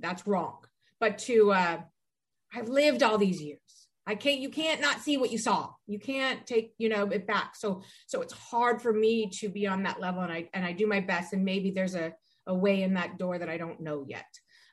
[0.00, 0.58] That's wrong.
[1.00, 1.80] But to uh
[2.54, 3.60] i've lived all these years.
[4.08, 5.70] I can't you can't not see what you saw.
[5.86, 7.56] You can't take you know it back.
[7.56, 10.72] So so it's hard for me to be on that level and i and i
[10.72, 12.12] do my best and maybe there's a
[12.46, 14.26] a way in that door that i don't know yet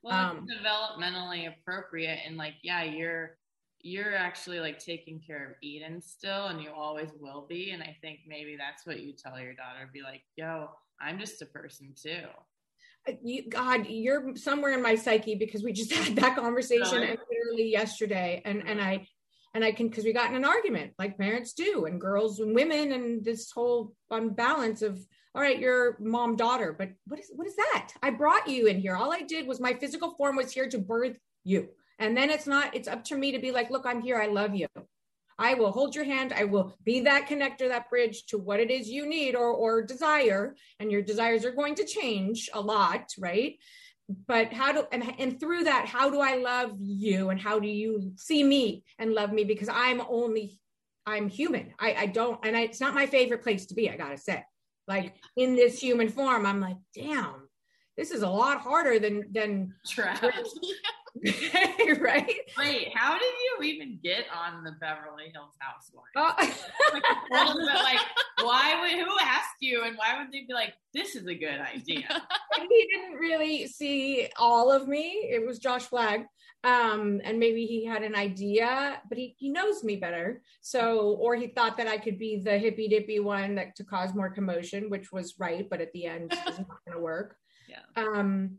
[0.04, 3.38] well, um, developmentally appropriate, and like, yeah, you're
[3.82, 7.72] you're actually like taking care of Eden still, and you always will be.
[7.72, 10.70] And I think maybe that's what you tell your daughter: be like, "Yo,
[11.02, 12.24] I'm just a person too."
[13.08, 17.72] Uh, you, God, you're somewhere in my psyche because we just had that conversation literally
[17.72, 19.08] yesterday, and and I
[19.54, 22.54] and I can because we got in an argument like parents do, and girls and
[22.54, 25.00] women, and this whole unbalance of
[25.36, 27.93] all right, you're mom daughter, but what is what is that?
[28.04, 28.96] I brought you in here.
[28.96, 31.69] All I did was my physical form was here to birth you.
[32.00, 34.19] And then it's not, it's up to me to be like, look, I'm here.
[34.19, 34.67] I love you.
[35.39, 36.34] I will hold your hand.
[36.34, 39.82] I will be that connector, that bridge to what it is you need or or
[39.82, 40.56] desire.
[40.80, 43.58] And your desires are going to change a lot, right?
[44.28, 47.67] But how do and, and through that, how do I love you and how do
[47.67, 49.43] you see me and love me?
[49.43, 50.60] Because I'm only
[51.06, 51.74] I'm human.
[51.80, 53.89] I, I don't, and I, it's not my favorite place to be.
[53.89, 54.43] I gotta say,
[54.88, 57.48] like in this human form i'm like damn
[57.98, 60.19] this is a lot harder than than trash.
[62.00, 62.39] right?
[62.58, 66.34] Wait how did you even get on the beverly hills housewives uh,
[67.84, 68.00] like
[68.41, 71.60] why would who asked you and why would they be like this is a good
[71.60, 72.08] idea?
[72.58, 75.30] He didn't really see all of me.
[75.30, 76.26] It was josh flagg
[76.63, 80.41] um, and maybe he had an idea, but he, he knows me better.
[80.62, 84.13] So, or he thought that I could be the hippy dippy one that to cause
[84.13, 87.36] more commotion, which was right, but at the end, it's not going to work.
[87.69, 87.80] Yeah.
[87.95, 88.58] Um,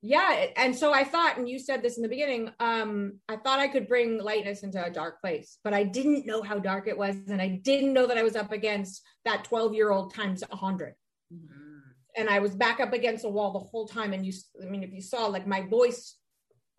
[0.00, 0.46] yeah.
[0.56, 3.68] And so I thought, and you said this in the beginning, um, I thought I
[3.68, 7.14] could bring lightness into a dark place, but I didn't know how dark it was.
[7.28, 10.46] And I didn't know that I was up against that 12 year old times a
[10.48, 10.94] 100
[11.32, 11.78] mm-hmm.
[12.16, 14.12] And I was back up against a wall the whole time.
[14.12, 16.16] And you, I mean, if you saw like my voice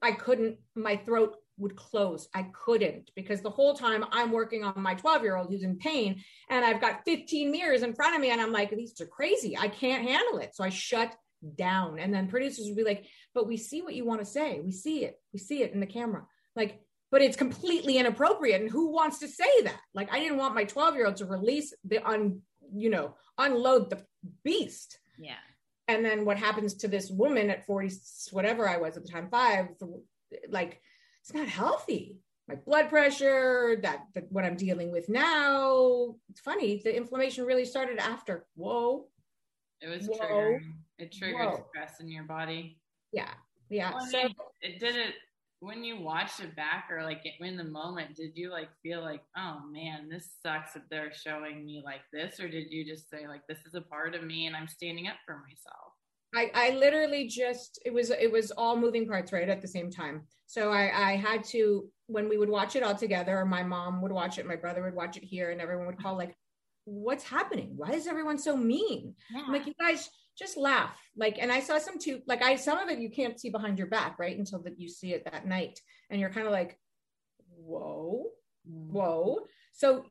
[0.04, 2.28] I couldn't, my throat would close.
[2.34, 5.78] I couldn't because the whole time I'm working on my 12 year old who's in
[5.78, 9.06] pain and I've got 15 mirrors in front of me and I'm like, these are
[9.06, 9.58] crazy.
[9.58, 10.56] I can't handle it.
[10.56, 11.16] So I shut
[11.56, 12.00] down.
[12.00, 14.60] And then producers would be like, but we see what you want to say.
[14.62, 15.20] We see it.
[15.32, 16.26] We see it in the camera.
[16.56, 18.62] Like, but it's completely inappropriate.
[18.62, 19.80] And who wants to say that?
[19.94, 22.42] Like, I didn't want my 12 year old to release the un,
[22.74, 24.04] you know, unload the
[24.44, 24.98] beast.
[25.20, 25.36] Yeah
[25.88, 27.92] and then what happens to this woman at 40
[28.32, 29.68] whatever i was at the time five
[30.50, 30.82] like
[31.22, 32.18] it's not healthy
[32.48, 36.16] my blood pressure, that, that what I'm dealing with now.
[36.30, 38.46] It's funny, the inflammation really started after.
[38.56, 39.08] Whoa.
[39.82, 40.18] It was Whoa.
[40.18, 40.74] triggering.
[40.98, 41.66] It triggered Whoa.
[41.70, 42.80] stress in your body.
[43.12, 43.30] Yeah.
[43.70, 43.94] Yeah.
[43.94, 44.28] Well, so,
[44.62, 45.14] it did it
[45.64, 49.22] when you watched it back or like in the moment, did you like feel like,
[49.38, 52.40] oh man, this sucks that they're showing me like this?
[52.42, 55.08] Or did you just say like this is a part of me and I'm standing
[55.08, 55.94] up for myself?
[56.36, 59.90] I, I literally just it was it was all moving parts right at the same
[59.90, 60.24] time.
[60.48, 64.12] So I, I had to when we would watch it all together, my mom would
[64.12, 66.36] watch it, my brother would watch it here, and everyone would call like,
[66.84, 67.74] "What's happening?
[67.78, 69.44] Why is everyone so mean?" Yeah.
[69.46, 72.22] I'm like, "You guys just laugh." Like, and I saw some too.
[72.28, 74.90] Like, I some of it you can't see behind your back, right, until that you
[74.90, 76.78] see it that night, and you're kind of like,
[77.56, 78.26] "Whoa,
[78.66, 80.06] whoa." So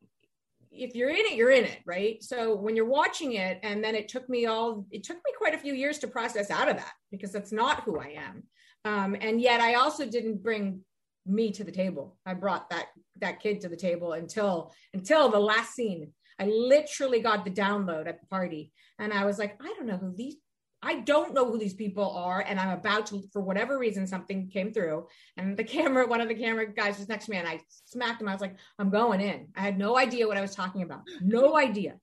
[0.73, 2.23] if you're in it, you're in it, right?
[2.23, 5.55] So when you're watching it, and then it took me all, it took me quite
[5.55, 8.43] a few years to process out of that because that's not who I am.
[8.85, 10.81] Um, and yet I also didn't bring
[11.27, 12.17] me to the table.
[12.27, 12.87] I brought that
[13.21, 16.13] that kid to the table until until the last scene.
[16.43, 19.97] I literally got the download at the party, and I was like, I don't know
[19.97, 20.37] who these
[20.85, 24.49] I don't know who these people are, and I'm about to, for whatever reason, something
[24.49, 27.47] came through, and the camera, one of the camera guys was next to me, and
[27.47, 28.29] I smacked him.
[28.29, 29.47] I was like, I'm going in.
[29.57, 31.95] I had no idea what I was talking about, no idea,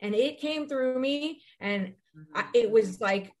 [0.00, 1.94] and it came through me, and
[2.34, 3.32] I, it was like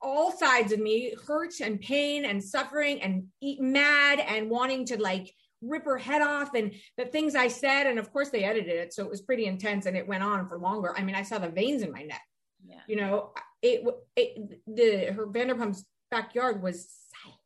[0.00, 3.24] all sides of me hurt and pain and suffering and
[3.60, 7.86] mad and wanting to like rip her head off and the things I said.
[7.86, 8.92] And of course, they edited it.
[8.92, 10.94] So it was pretty intense and it went on for longer.
[10.96, 12.22] I mean, I saw the veins in my neck.
[12.66, 12.80] Yeah.
[12.88, 13.84] You know, it,
[14.16, 16.88] it the her Vanderpump's backyard was
[17.22, 17.40] silent.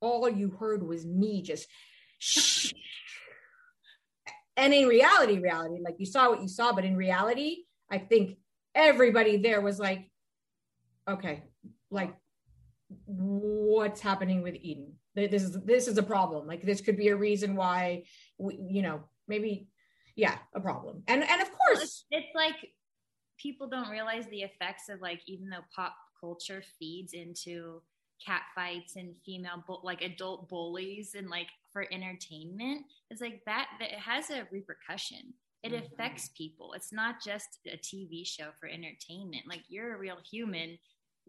[0.00, 1.68] All you heard was me just
[2.18, 2.72] shh.
[4.56, 8.38] and in reality, reality, like you saw what you saw, but in reality, I think
[8.74, 10.10] everybody there was like,
[11.08, 11.44] okay,
[11.90, 12.14] like
[13.06, 14.94] what's happening with Eden?
[15.14, 16.46] This is this is a problem.
[16.46, 18.04] Like this could be a reason why
[18.38, 19.68] we, you know, maybe
[20.16, 21.02] yeah, a problem.
[21.08, 22.56] And and of course, it's, it's like
[23.38, 27.80] people don't realize the effects of like even though pop culture feeds into
[28.24, 33.68] cat fights and female bu- like adult bullies and like for entertainment it's like that,
[33.78, 35.84] that it has a repercussion it mm-hmm.
[35.86, 40.78] affects people it's not just a tv show for entertainment like you're a real human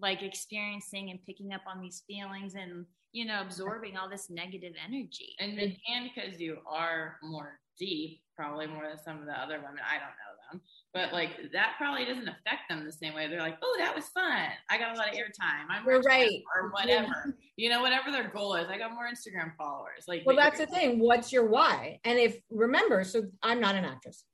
[0.01, 4.73] like experiencing and picking up on these feelings and you know absorbing all this negative
[4.87, 5.35] energy.
[5.39, 9.79] And can because you are more deep probably more than some of the other women
[9.87, 10.61] i don't know them
[10.93, 13.27] but like that probably doesn't affect them the same way.
[13.27, 14.49] They're like oh that was fun.
[14.69, 16.41] I got a lot of airtime i'm You're right.
[16.55, 17.07] or whatever.
[17.25, 17.31] Yeah.
[17.55, 20.05] you know whatever their goal is i got more instagram followers.
[20.07, 20.99] Like well that's the thing.
[20.99, 21.99] What's your why?
[22.03, 24.25] And if remember so i'm not an actress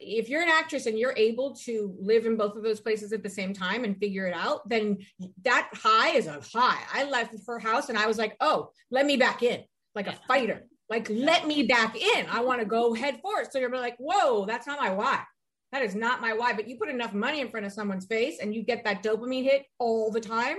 [0.00, 3.22] if you're an actress and you're able to live in both of those places at
[3.22, 4.98] the same time and figure it out, then
[5.44, 6.80] that high is a high.
[6.92, 9.62] I left her house and I was like, oh, let me back in
[9.94, 10.66] like a fighter.
[10.88, 12.26] Like, let me back in.
[12.30, 13.52] I want to go head first.
[13.52, 15.22] So you're like, whoa, that's not my why.
[15.72, 16.52] That is not my why.
[16.52, 19.44] But you put enough money in front of someone's face and you get that dopamine
[19.44, 20.56] hit all the time.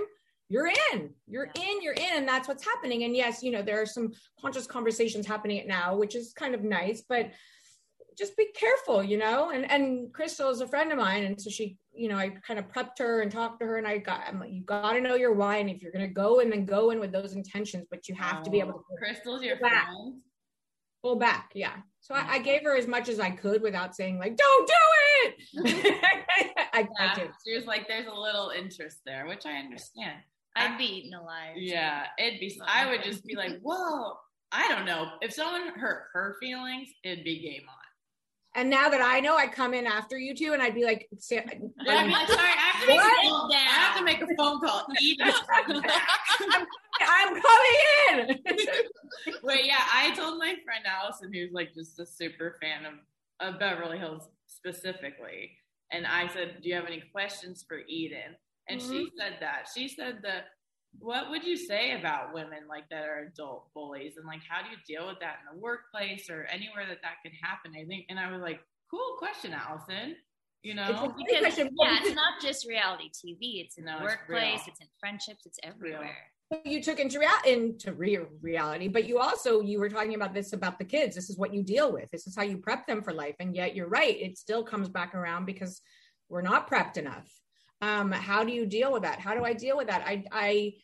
[0.48, 2.12] You're in, you're in, you're in.
[2.14, 3.04] And that's what's happening.
[3.04, 6.62] And yes, you know, there are some conscious conversations happening now, which is kind of
[6.62, 7.02] nice.
[7.06, 7.30] But
[8.16, 9.50] just be careful, you know.
[9.50, 12.58] And and Crystal is a friend of mine, and so she, you know, I kind
[12.58, 15.00] of prepped her and talked to her, and I got, I'm like, you got to
[15.00, 17.86] know your why, and if you're gonna go in, then go in with those intentions,
[17.90, 18.78] but you have oh, to be able to.
[18.78, 19.86] Oh, Crystal's your back.
[19.86, 20.20] friend.
[21.02, 21.76] Pull back, yeah.
[22.00, 25.64] So I, I, gave her as much as I could without saying like, "Don't do
[25.64, 25.94] it."
[26.72, 30.20] I, yeah, I she was like, "There's a little interest there," which I understand.
[30.54, 31.56] I'd be eaten alive.
[31.56, 32.60] Yeah, it'd be.
[32.66, 34.14] I would just be like, "Whoa."
[34.52, 35.08] I don't know.
[35.22, 37.81] If someone hurt her feelings, it'd be game on.
[38.54, 41.08] And now that I know, I come in after you two, and I'd be like,
[41.30, 44.60] yeah, I'm sorry, I have, to make a phone, I have to make a phone
[44.60, 44.86] call.
[45.22, 45.82] I'm,
[47.00, 47.78] I'm coming
[48.10, 48.38] in.
[49.42, 52.94] Wait, yeah, I told my friend Allison, who's like just a super fan of,
[53.40, 55.52] of Beverly Hills specifically,
[55.90, 58.36] and I said, "Do you have any questions for Eden?"
[58.68, 58.92] And mm-hmm.
[58.92, 60.44] she said that she said that
[60.98, 64.16] what would you say about women like that are adult bullies?
[64.16, 67.22] And like how do you deal with that in the workplace or anywhere that that
[67.22, 68.06] could happen i think?
[68.08, 70.16] And i was like cool question allison
[70.62, 71.12] you know?
[71.18, 74.60] Because, yeah it's not just reality tv it's in no, the workplace.
[74.60, 75.44] it's, it's, in friendships.
[75.44, 76.16] It's everywhere.
[76.64, 80.52] You took into, rea- into real reality but you also you were talking about this
[80.52, 81.16] about the kids.
[81.16, 82.10] This is what you deal with.
[82.10, 83.34] This is how you prep them for life.
[83.40, 84.20] And yet you're right.
[84.20, 85.80] It still comes back around because
[86.28, 87.28] we're not prepped enough.
[87.80, 89.18] Um, how do you deal with that?
[89.18, 90.02] How do i deal with that?
[90.06, 90.74] I i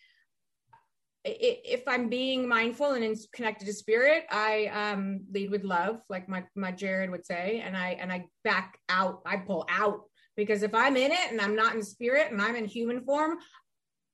[1.25, 6.45] if I'm being mindful and connected to spirit, I um, lead with love, like my
[6.55, 9.21] my Jared would say, and I and I back out.
[9.27, 10.03] I pull out
[10.37, 13.39] because if I'm in it and I'm not in spirit and I'm in human form,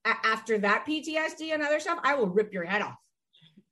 [0.07, 2.97] a- after that PTSD and other stuff, I will rip your head off.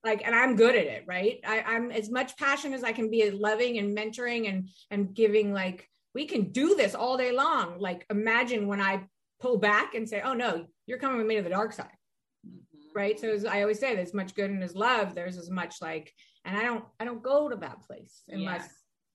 [0.05, 3.09] like and i'm good at it right I, i'm as much passion as i can
[3.11, 7.79] be loving and mentoring and and giving like we can do this all day long
[7.79, 9.05] like imagine when i
[9.41, 11.97] pull back and say oh no you're coming with me to the dark side.
[12.95, 13.19] Right?
[13.19, 16.13] So as i always say there's much good in his love there's as much like
[16.45, 18.69] and i don't i don't go to that place unless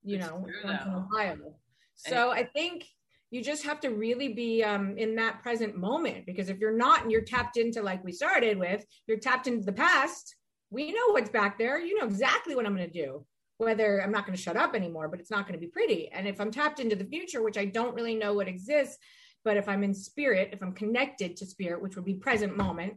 [0.03, 1.05] you know true, once in a though.
[1.09, 1.59] while
[1.95, 2.86] so i think
[3.30, 7.03] you just have to really be um, in that present moment because if you're not
[7.03, 10.36] and you're tapped into like we started with you're tapped into the past
[10.69, 11.80] we know what's back there.
[11.80, 13.25] You know exactly what i'm going to do
[13.57, 16.09] whether i'm not going to shut up anymore but it's not going to be pretty.
[16.11, 18.97] And if i'm tapped into the future which i don't really know what exists
[19.43, 22.93] but if i'm in spirit if i'm connected to spirit which would be present moment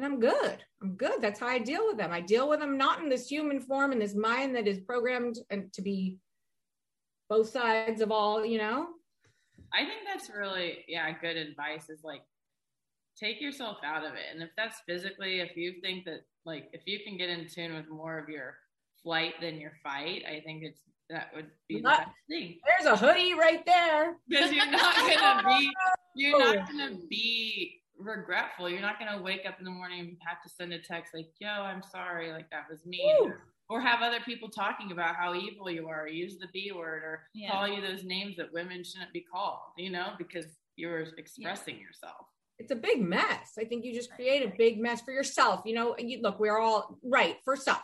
[0.00, 0.58] then i'm good.
[0.82, 1.20] I'm good.
[1.20, 2.12] That's how i deal with them.
[2.12, 5.36] I deal with them not in this human form in this mind that is programmed
[5.50, 6.18] and to be
[7.28, 8.88] both sides of all you know?
[9.72, 12.22] I think that's really, yeah, good advice is like
[13.16, 14.32] take yourself out of it.
[14.32, 17.74] And if that's physically, if you think that, like, if you can get in tune
[17.74, 18.56] with more of your
[19.02, 20.80] flight than your fight, I think it's
[21.10, 22.58] that would be the best thing.
[22.66, 24.16] there's a hoodie right there.
[24.28, 25.70] Because you're not gonna be,
[26.14, 28.68] you're not gonna be regretful.
[28.68, 31.30] You're not gonna wake up in the morning and have to send a text like,
[31.38, 33.34] "Yo, I'm sorry, like that was me," Woo.
[33.68, 37.02] or have other people talking about how evil you are, or use the B word,
[37.04, 37.50] or Yeah.
[37.52, 39.60] call you those names that women shouldn't be called.
[39.76, 42.26] You know, because you're expressing yourself.
[42.58, 43.56] it's a big mess.
[43.58, 45.62] I think you just create a big mess for yourself.
[45.64, 47.82] You know, you, look, we're all right for self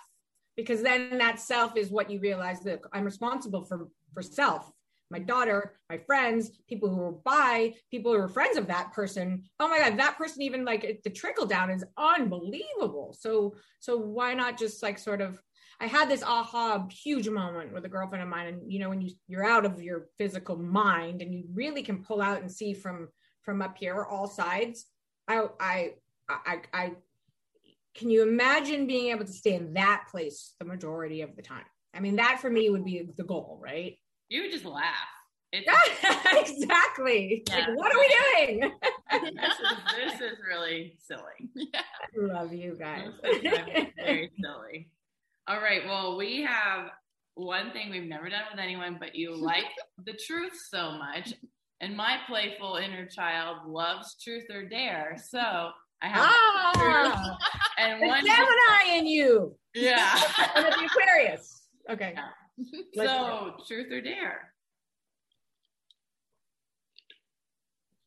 [0.54, 4.70] because then that self is what you realize that I'm responsible for for self.
[5.10, 9.44] My daughter, my friends, people who were by, people who were friends of that person.
[9.60, 13.16] Oh my God, that person even like the trickle down is unbelievable.
[13.18, 15.40] So so why not just like sort of
[15.78, 19.00] I had this aha huge moment with a girlfriend of mine, and you know when
[19.00, 22.72] you you're out of your physical mind and you really can pull out and see
[22.72, 23.08] from
[23.42, 24.86] from up here all sides.
[25.28, 25.90] I I
[26.28, 26.92] I I
[27.94, 31.64] can you imagine being able to stay in that place the majority of the time?
[31.94, 33.98] I mean, that for me would be the goal, right?
[34.28, 34.94] You would just laugh.
[36.38, 37.44] Exactly.
[37.48, 37.56] Yeah.
[37.56, 38.16] Like, what are we
[38.46, 38.72] doing?
[39.34, 41.70] this, is, this is really silly.
[41.74, 43.08] I love you guys.
[43.22, 44.88] Very silly.
[45.48, 45.86] All right.
[45.86, 46.90] Well, we have
[47.34, 49.64] one thing we've never done with anyone, but you like
[50.04, 51.34] the truth so much.
[51.80, 55.16] And my playful inner child loves truth or dare.
[55.28, 55.38] So
[56.02, 57.38] I have ah,
[57.78, 59.56] and one Gemini in you.
[59.74, 60.18] yeah.
[60.54, 61.62] And the Aquarius.
[61.90, 62.12] Okay.
[62.14, 62.28] Yeah.
[62.94, 64.52] so truth or dare.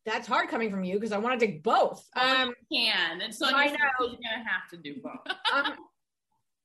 [0.05, 2.07] That's hard coming from you because I want to take both.
[2.15, 5.35] Um, Can and so I know you're gonna have to do both.
[5.53, 5.73] um,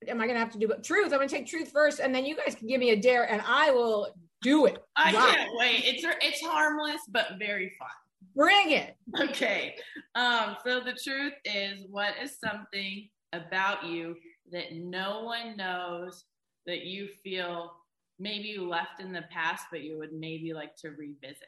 [0.09, 0.82] am I going to have to do both?
[0.82, 1.12] Truth.
[1.12, 3.43] I'm to take truth first, and then you guys can give me a dare, and
[3.47, 4.09] I will
[4.43, 4.78] do it.
[4.97, 5.26] I Wow.
[5.32, 5.85] can't wait.
[5.85, 7.89] It's it's harmless but very fun.
[8.35, 8.97] Bring it.
[9.20, 9.76] Okay.
[10.14, 14.16] Um, so the truth is, what is something about you
[14.53, 16.24] that no one knows
[16.67, 17.73] that you feel
[18.19, 21.39] maybe you left in the past, but you would maybe like to revisit?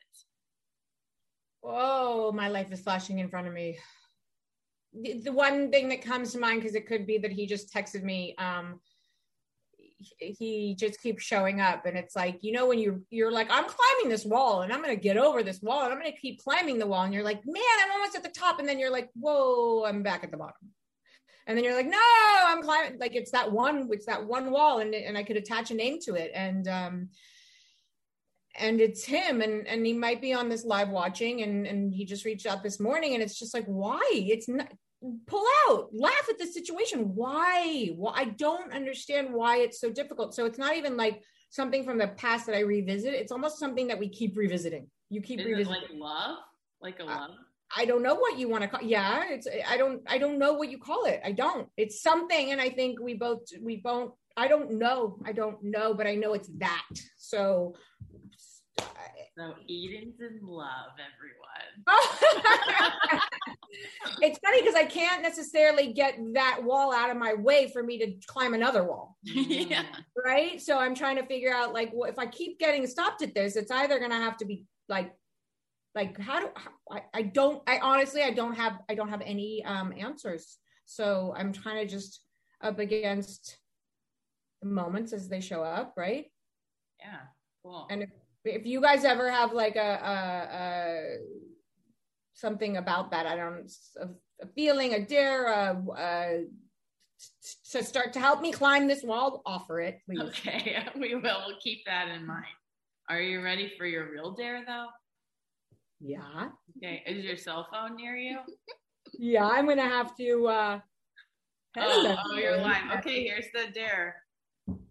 [1.63, 3.79] Oh, my life is flashing in front of me.
[4.93, 7.73] The, the one thing that comes to mind, because it could be that he just
[7.73, 8.35] texted me.
[8.39, 8.81] Um,
[9.99, 13.49] he- he just keeps showing up, and it's like you know when you you're like
[13.51, 16.13] I'm climbing this wall, and I'm going to get over this wall, and I'm going
[16.13, 18.69] to keep climbing the wall, and you're like, man, I'm almost at the top, and
[18.69, 20.71] then you're like, whoa, I'm back at the bottom,
[21.47, 21.99] and then you're like, no,
[22.47, 22.99] I'm climbing.
[22.99, 25.99] Like it's that one, it's that one wall, and and I could attach a name
[26.03, 27.09] to it, and um,
[28.59, 32.05] and it's him and and he might be on this live watching and and he
[32.05, 34.01] just reached out this morning and it's just like why?
[34.13, 34.73] It's not
[35.27, 37.15] pull out laugh at the situation.
[37.15, 37.91] Why?
[37.97, 40.35] Well i don't understand why it's so difficult.
[40.35, 43.13] So it's not even like something from the past that i revisit.
[43.15, 44.87] It's almost something that we keep revisiting.
[45.11, 45.83] You keep Is it revisiting.
[45.83, 46.39] like love?
[46.81, 47.31] Like a Uh, love?
[47.75, 48.83] I don't know what you want to call.
[48.83, 51.21] Yeah, it's I don't I don't know what you call it.
[51.25, 51.69] I don't.
[51.77, 54.13] It's something, and I think we both we both.
[54.37, 55.19] I don't know.
[55.25, 56.87] I don't know, but I know it's that.
[57.17, 57.75] So.
[59.39, 61.85] So Eden's in love, everyone.
[64.23, 67.99] it's funny because I can't necessarily get that wall out of my way for me
[67.99, 69.83] to climb another wall, Yeah.
[70.25, 70.59] right?
[70.61, 73.57] So I'm trying to figure out like, well, if I keep getting stopped at this,
[73.57, 75.13] it's either going to have to be like,
[75.97, 76.49] like how do
[76.93, 80.59] I, I don't I honestly I don't have I don't have any um answers.
[80.85, 82.21] So I'm trying to just
[82.63, 83.59] up against
[84.63, 86.27] the moments as they show up, right?
[87.01, 87.21] Yeah,
[87.63, 87.87] cool.
[87.91, 88.11] And if,
[88.45, 91.17] if you guys ever have like a, a, a
[92.35, 93.71] something about that, I don't
[94.01, 94.09] a,
[94.43, 96.45] a feeling, a dare, a, a,
[97.73, 100.21] to start to help me climb this wall, offer it, please.
[100.21, 101.43] okay, we will.
[101.47, 102.47] We'll keep that in mind.
[103.09, 104.87] Are you ready for your real dare, though?
[106.01, 108.39] Yeah, Okay, is your cell phone near you?
[109.19, 109.47] yeah.
[109.47, 110.47] I'm gonna have to.
[110.47, 110.81] uh
[111.79, 112.91] Oh, oh, you're lying.
[112.99, 114.23] Okay, here's the dare.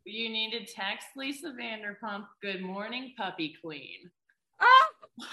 [0.03, 4.11] You need to text Lisa Vanderpump, good morning, puppy queen.
[4.61, 4.85] Oh!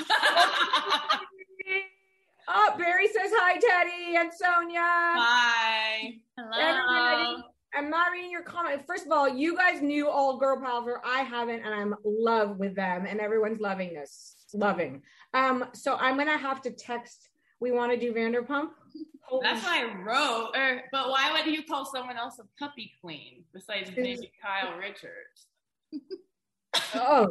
[2.48, 4.80] oh, Barry says hi, Tedi and Sonya.
[4.80, 6.14] Hi.
[6.38, 6.58] Hello.
[6.58, 7.44] Everybody,
[7.74, 8.82] I'm not reading your comment.
[8.86, 11.02] First of all, you guys knew all girl power.
[11.04, 14.36] I haven't, and I'm love with them, and everyone's loving this.
[14.54, 15.02] Loving.
[15.34, 17.28] Um, so I'm gonna have to text.
[17.60, 18.70] We want to do Vanderpump.
[19.22, 20.50] Holy That's what I wrote.
[20.54, 25.46] Or, but why would you call someone else a puppy queen besides maybe Kyle Richards?
[26.94, 27.28] Oh,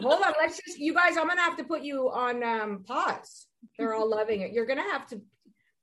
[0.00, 0.34] hold on.
[0.40, 3.46] Let's just, you guys, I'm going to have to put you on um, pause.
[3.78, 4.52] They're all loving it.
[4.52, 5.20] You're going to have to,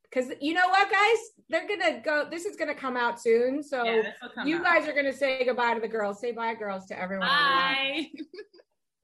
[0.04, 1.18] because you know what, guys?
[1.50, 3.64] They're going to go, this is going to come out soon.
[3.64, 4.64] So Yeah, this will come you out.
[4.64, 6.22] guys are going to say goodbye to the girls.
[6.22, 7.28] Say bye, girls, to everyone.
[7.28, 8.08] Bye.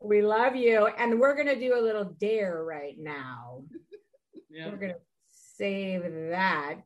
[0.04, 0.88] We love you.
[0.98, 3.64] And we're going to do a little dare right now.
[4.50, 4.70] Yeah.
[4.70, 5.00] We're going to
[5.32, 6.82] save that.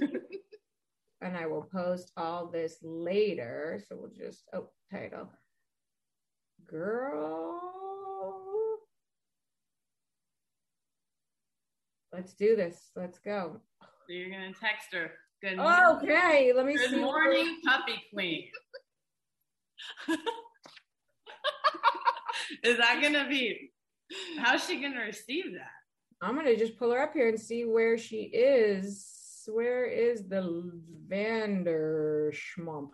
[1.20, 3.82] and I will post all this later.
[3.88, 5.28] So we'll just, oh, title.
[6.68, 7.60] Girl.
[12.12, 12.90] Let's do this.
[12.96, 13.60] Let's go.
[13.80, 15.12] So you're gonna text her.
[15.40, 16.10] Good morning.
[16.10, 16.96] Okay, let me Good see.
[16.96, 18.48] morning, puppy queen.
[22.62, 23.70] Is that gonna be?
[24.38, 25.70] How's she gonna receive that?
[26.22, 29.16] I'm gonna just pull her up here and see where she is.
[29.46, 30.70] Where is the
[31.08, 32.90] Vander Schmump?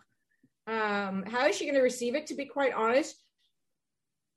[0.66, 2.26] Um, how is she gonna receive it?
[2.28, 3.16] To be quite honest,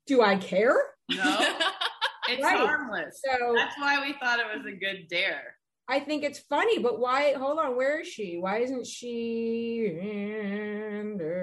[0.06, 0.76] do I care?
[1.10, 1.16] No,
[2.28, 2.56] it's Right.
[2.58, 3.20] harmless.
[3.24, 5.54] So That's why we thought it was a good dare.
[5.88, 7.32] I think it's funny, but why?
[7.34, 8.36] Hold on, where is she?
[8.38, 11.39] Why isn't she Vander?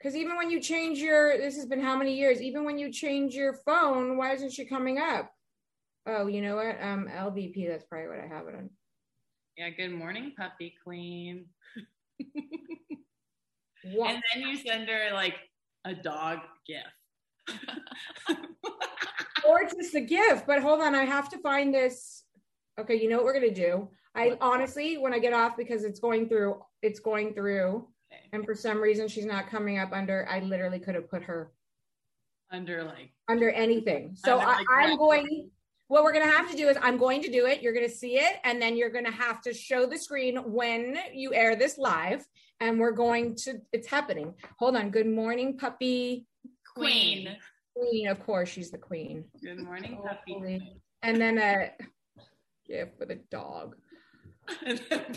[0.00, 2.40] Because even when you change your, this has been how many years?
[2.40, 5.30] Even when you change your phone, why isn't she coming up?
[6.06, 6.80] Oh, you know what?
[6.80, 7.68] Um, LVP.
[7.68, 8.70] That's probably what I have it on.
[9.58, 9.68] Yeah.
[9.70, 11.46] Good morning, puppy queen.
[13.82, 15.36] And then you send her like
[15.84, 17.58] a dog gift.
[19.48, 20.46] or just a gift.
[20.46, 22.24] But hold on, I have to find this.
[22.78, 23.88] Okay, you know what we're gonna do?
[24.14, 27.88] I honestly, when I get off, because it's going through, it's going through.
[28.32, 30.26] And for some reason she's not coming up under.
[30.30, 31.52] I literally could have put her
[32.50, 34.16] Under like under anything.
[34.16, 35.50] So Under, I, like, I'm going.
[35.88, 37.62] What we're gonna have to do is I'm going to do it.
[37.62, 41.34] You're gonna see it, and then you're gonna have to show the screen when you
[41.34, 42.24] air this live.
[42.60, 43.60] And we're going to.
[43.72, 44.34] It's happening.
[44.58, 44.90] Hold on.
[44.90, 46.26] Good morning, puppy
[46.76, 47.36] queen.
[47.76, 48.06] queen.
[48.08, 49.24] Of course, she's the queen.
[49.42, 50.80] Good morning, puppy.
[51.02, 51.70] And then a
[52.66, 53.76] gift with a dog.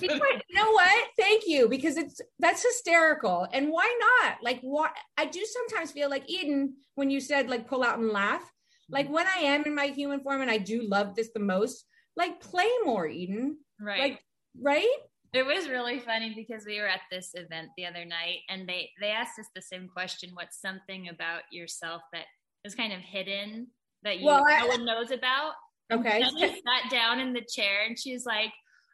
[0.01, 1.07] You know what- you know what?
[1.17, 3.47] Thank you because it's that's hysterical.
[3.53, 4.37] And why not?
[4.43, 8.09] Like what I do sometimes feel like Eden when you said like pull out and
[8.09, 8.43] laugh.
[8.89, 11.85] Like when I am in my human form and I do love this the most,
[12.15, 13.57] like play more, Eden.
[13.79, 13.99] Right.
[13.99, 14.19] Like
[14.61, 14.87] right?
[15.33, 18.91] It was really funny because we were at this event the other night and they
[19.01, 22.25] they asked us the same question, what's something about yourself that
[22.63, 23.67] is kind of hidden
[24.03, 25.53] that you Well, I- no one knows about?
[25.91, 26.21] Okay.
[26.21, 28.51] And she sat down in the chair and she's like,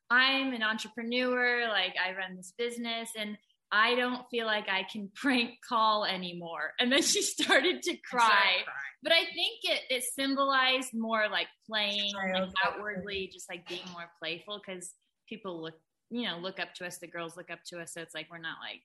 [0.10, 3.38] I'm an entrepreneur, like I run this business and
[3.72, 6.74] I don't feel like I can prank call anymore.
[6.80, 8.64] And then she started to cry.
[9.04, 14.10] But I think it, it symbolized more like playing like outwardly, just like being more
[14.22, 14.92] playful because
[15.28, 15.76] people look,
[16.10, 16.98] you know, look up to us.
[16.98, 17.94] The girls look up to us.
[17.94, 18.82] So it's like we're not like,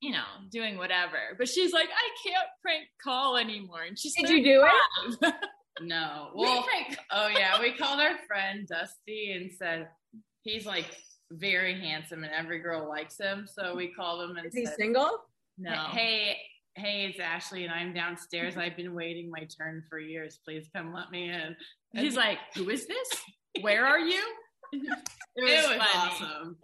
[0.00, 1.36] you know, doing whatever.
[1.38, 3.82] But she's like, I can't prank call anymore.
[3.86, 4.64] And she's Did you do
[5.22, 5.34] it?
[5.80, 6.28] No.
[6.34, 6.64] Well,
[7.10, 9.88] oh yeah, we called our friend Dusty and said
[10.42, 10.86] he's like
[11.30, 13.46] very handsome and every girl likes him.
[13.52, 15.10] So we called him and Is he said, single?
[15.58, 15.86] No.
[15.90, 16.36] "Hey,
[16.74, 18.56] hey, it's Ashley and I'm downstairs.
[18.56, 20.40] I've been waiting my turn for years.
[20.44, 21.56] Please come let me in."
[21.94, 23.08] And He's like, who is this?
[23.60, 24.22] Where are you?
[24.72, 24.82] It
[25.36, 26.56] "It was awesome."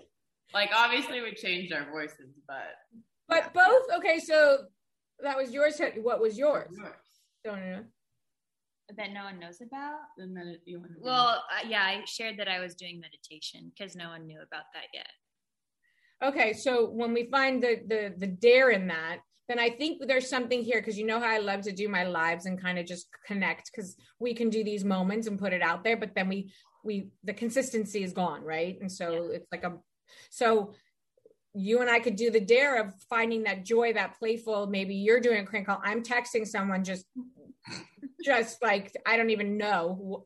[0.55, 2.77] Like obviously we changed our voices, but
[3.29, 4.65] But both okay, so
[5.23, 5.81] that was yours.
[5.97, 6.75] What was yours?
[7.45, 7.85] Don't know.
[8.97, 9.99] That no one knows about?
[10.17, 13.71] The minute you want to Well, uh, yeah, I shared that I was doing meditation
[13.77, 15.09] because no one knew about that yet.
[16.23, 19.19] Okay, so when we find the the the dare in that,
[19.49, 22.05] then I think there's something here because you know how I love to do my
[22.05, 25.63] lives and kind of just connect because we can do these moments and put it
[25.63, 28.79] out there, but then we we the consistency is gone, right?
[28.81, 29.77] And so it's like a
[30.31, 30.73] so
[31.55, 34.67] you and I could do the dare of finding that joy, that playful.
[34.67, 35.81] Maybe you're doing a crank call.
[35.83, 37.05] I'm texting someone just
[38.25, 40.25] just like I don't even know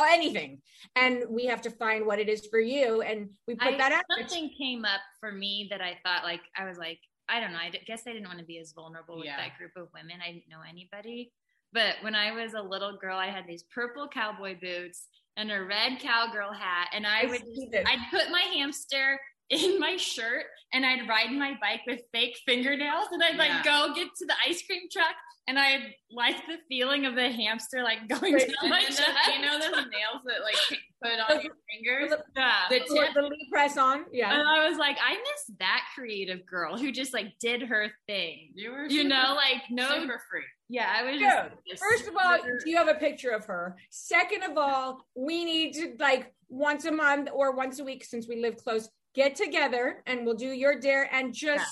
[0.00, 0.60] anything,
[0.94, 3.92] and we have to find what it is for you, and we put I, that
[3.92, 4.04] out.
[4.18, 7.58] something came up for me that I thought like I was like I don't know
[7.58, 9.36] I d- guess I didn't want to be as vulnerable with Yeah.
[9.36, 11.32] that group of women I didn't know anybody
[11.72, 15.62] but when I was a little girl I had these purple cowboy boots and a
[15.62, 17.74] red cowgirl hat, and I I would just.
[17.74, 19.20] I'd put my hamster
[19.50, 23.92] in my shirt and I'd ride my bike with fake fingernails and I'd like go
[23.94, 25.14] get to the ice cream truck
[25.48, 28.46] and I like the feeling of the hamster like going Right.
[28.46, 29.00] down And my then chest.
[29.26, 32.18] the, you know those nails that like put on your fingers?
[32.36, 32.52] yeah.
[32.70, 34.04] The tip the lead press on.
[34.12, 34.32] Yeah.
[34.32, 38.50] And I was like, I miss that creative girl who just like did her thing.
[38.54, 40.42] you were You know, like no, super free.
[40.68, 43.76] yeah, I was Dude, just First of all, do you have a picture of her?
[43.90, 48.28] Second of all, we need to like once a month or once a week since
[48.28, 51.66] we live close, get together and we'll do your dare and just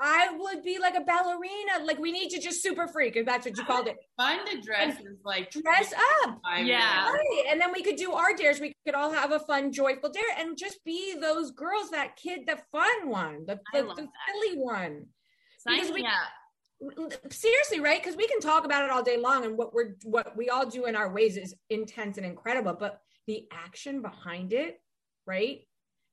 [0.00, 1.84] I would be like a ballerina.
[1.84, 3.96] Like we need to just super freak if that's what you called it.
[4.16, 5.92] Find a dress is like Dress
[6.24, 6.40] up.
[6.58, 7.10] Yeah.
[7.12, 7.44] Right.
[7.48, 8.60] And then we could do our dares.
[8.60, 12.40] We could all have a fun, joyful dare and just be those girls, that kid,
[12.46, 13.94] the fun one, the, the, the
[14.32, 15.06] silly one.
[15.60, 17.32] sign because we- up.
[17.32, 20.36] seriously right because we can talk about it all day long and what we're what
[20.36, 24.80] we all do in our ways is intense and incredible but the action behind it
[25.24, 25.60] right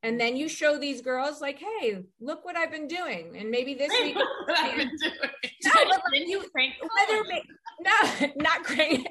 [0.03, 3.73] and then you show these girls like hey look what i've been doing and maybe
[3.73, 4.17] this week
[4.49, 5.13] I've been doing.
[5.65, 7.87] no, but like, Didn't you prank whether ma-
[8.19, 9.07] no not great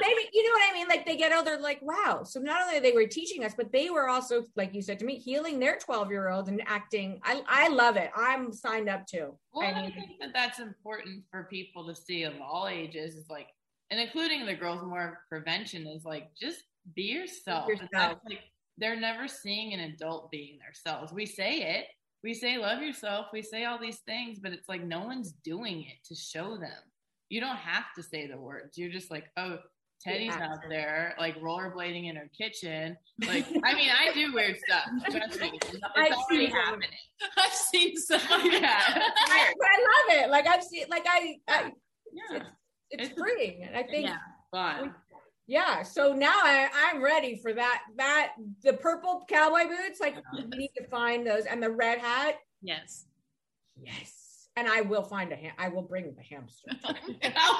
[0.00, 2.80] maybe you know what i mean like they get older like wow so not only
[2.80, 5.76] they were teaching us but they were also like you said to me healing their
[5.76, 9.80] 12 year old and acting i i love it i'm signed up too Well, I
[9.86, 13.16] I think that that's important for people to see of all ages.
[13.16, 13.48] Is like,
[13.90, 16.62] and including the girls, more prevention is like just
[16.94, 17.68] be yourself.
[17.68, 17.88] yourself.
[17.92, 18.40] And that's like
[18.78, 21.12] they're never seeing an adult being themselves.
[21.12, 21.86] We say it,
[22.22, 25.82] we say love yourself, we say all these things, but it's like no one's doing
[25.82, 26.82] it to show them.
[27.28, 28.76] You don't have to say the words.
[28.78, 29.58] You're just like, oh,
[30.00, 30.50] Tedi's Yeah.
[30.52, 32.96] out there, like rollerblading in her kitchen.
[33.26, 34.84] Like, I mean, I do weird stuff.
[35.10, 36.88] Trust me, it's I've already happening.
[37.38, 38.20] I've seen some.
[38.44, 41.72] Yeah, it's I, I love it like i've seen like i, I
[42.12, 42.42] Yeah,
[42.90, 44.18] it's It's- freeing and i think Yeah.
[44.50, 44.94] fun.
[45.46, 48.32] Yeah so now I, i'm ready for that that
[48.62, 52.36] the purple cowboy boots like we need to find those and the red hat.
[52.62, 53.06] Yes.
[53.80, 54.25] yes
[54.56, 56.94] and i will find a ham i will bring the hamster I'll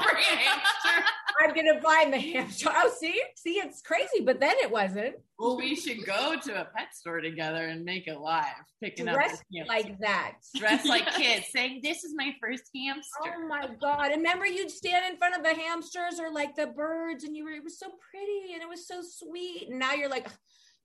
[0.03, 1.05] bring a hamster.
[1.41, 5.59] i'm gonna find the hamster oh see see it's crazy but then it wasn't Well,
[5.59, 8.45] we should go to a pet store together and make it live,
[8.83, 9.45] picking up hamster.
[9.69, 14.13] like that dress like kids, saying, "This is my first hamster." Oh my god!
[14.13, 17.45] And remember, you'd stand in front of the hamsters or like the birds, and you
[17.45, 19.67] were it was so pretty and it was so sweet.
[19.69, 20.27] And now you're like,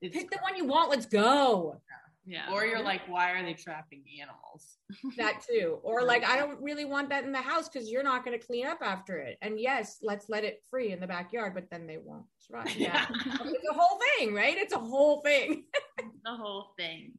[0.01, 0.89] It's pick the one you want.
[0.89, 1.79] Let's go.
[1.89, 2.10] Yeah.
[2.51, 4.77] Or you're like, why are they trapping animals?
[5.17, 5.79] That too.
[5.83, 8.45] Or like, I don't really want that in the house because you're not going to
[8.45, 9.37] clean up after it.
[9.41, 12.25] And yes, let's let it free in the backyard, but then they won't.
[12.49, 12.75] Right?
[12.77, 13.05] Yeah.
[13.09, 14.57] it's a whole thing, right?
[14.57, 15.65] It's a whole thing.
[16.25, 17.13] the whole thing.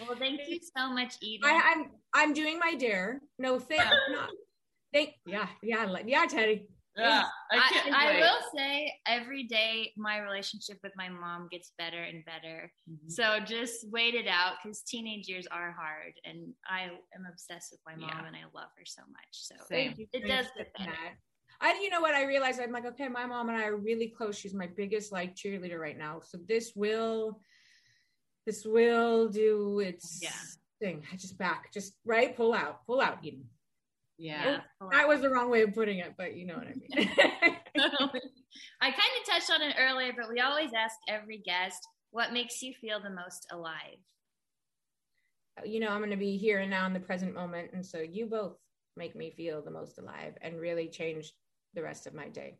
[0.00, 1.48] Well, thank you so much, Eden.
[1.48, 3.20] I, I'm I'm doing my dare.
[3.38, 4.30] No, thank not.
[4.92, 6.66] Thank yeah yeah yeah Tedi.
[6.96, 7.56] Yeah, I
[7.92, 12.72] I, I will say every day my relationship with my mom gets better and better.
[12.88, 13.10] Mhm.
[13.10, 16.82] So just wait it out because teenage years are hard, and I
[17.14, 18.26] am obsessed with my mom Yeah.
[18.28, 19.32] and I love her so much.
[19.32, 19.94] So Same.
[20.12, 20.92] it does get better.
[21.60, 22.14] I, you know what?
[22.14, 24.36] I realized I'm like, okay, my mom and I are really close.
[24.36, 26.20] She's my biggest like cheerleader right now.
[26.20, 27.40] So this will,
[28.44, 30.30] this will do its Yeah.
[30.80, 31.06] thing.
[31.12, 33.18] I just back, just right, pull out, pull out.
[33.24, 33.48] Eden.
[34.18, 34.60] Yeah.
[34.92, 37.16] That was the wrong way of putting it, but you know what I mean.
[38.80, 41.78] I kind of touched on it earlier, but we always ask every guest
[42.10, 43.98] what makes you feel the most alive.
[45.64, 47.98] you know, I'm going to be here and now in the present moment, and so
[47.98, 48.56] you both
[48.96, 51.32] make me feel the most alive and really change
[51.74, 52.58] the rest of my day.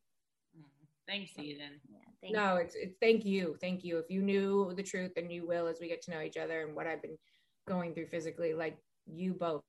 [0.59, 0.64] Mm.
[1.07, 1.80] Thanks, Eden.
[1.88, 3.98] Yeah, thank no, it's it's thank you, thank you.
[3.98, 6.66] If you knew the truth, and you will as we get to know each other
[6.66, 7.18] and what I've been
[7.68, 8.76] going through physically, like
[9.07, 9.62] you both,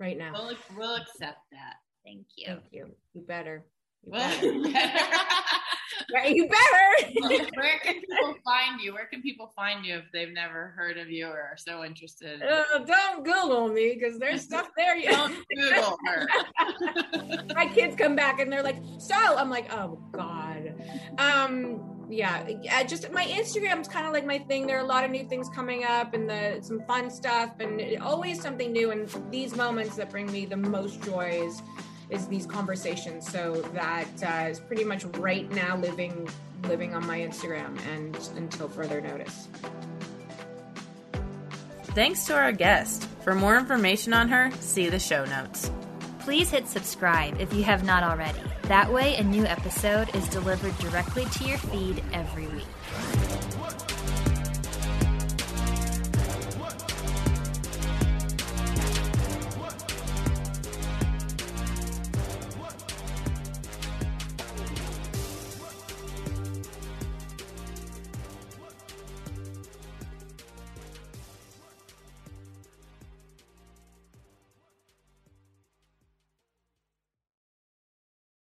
[0.00, 0.32] right now.
[0.32, 1.74] We'll, we'll accept that.
[2.04, 2.46] Thank you.
[2.46, 2.86] Thank you.
[3.14, 3.64] You better.
[4.02, 4.70] You better.
[6.12, 7.46] Right, you better.
[7.54, 8.94] where can people find you?
[8.94, 12.42] Where can people find you if they've never heard of you or are so interested?
[12.42, 14.96] Uh, don't Google me because there's stuff there.
[14.96, 16.26] You Don't Google her.
[17.54, 20.74] my kids come back and they're like, so I'm like, oh God.
[21.18, 24.66] Um, yeah, just my Instagram's kind of like my thing.
[24.66, 28.00] There are a lot of new things coming up and the some fun stuff and
[28.02, 28.90] always something new.
[28.90, 31.62] And these moments that bring me the most joy is,
[32.10, 33.30] is these conversations.
[33.30, 36.28] So that uh, is pretty much right now living
[36.64, 39.48] living on my Instagram and until further notice.
[41.94, 43.08] Thanks to our guest.
[43.22, 45.70] For more information on her, see the show notes.
[46.20, 48.40] Please hit subscribe if you have not already.
[48.62, 53.29] That way, a new episode is delivered directly to your feed every week.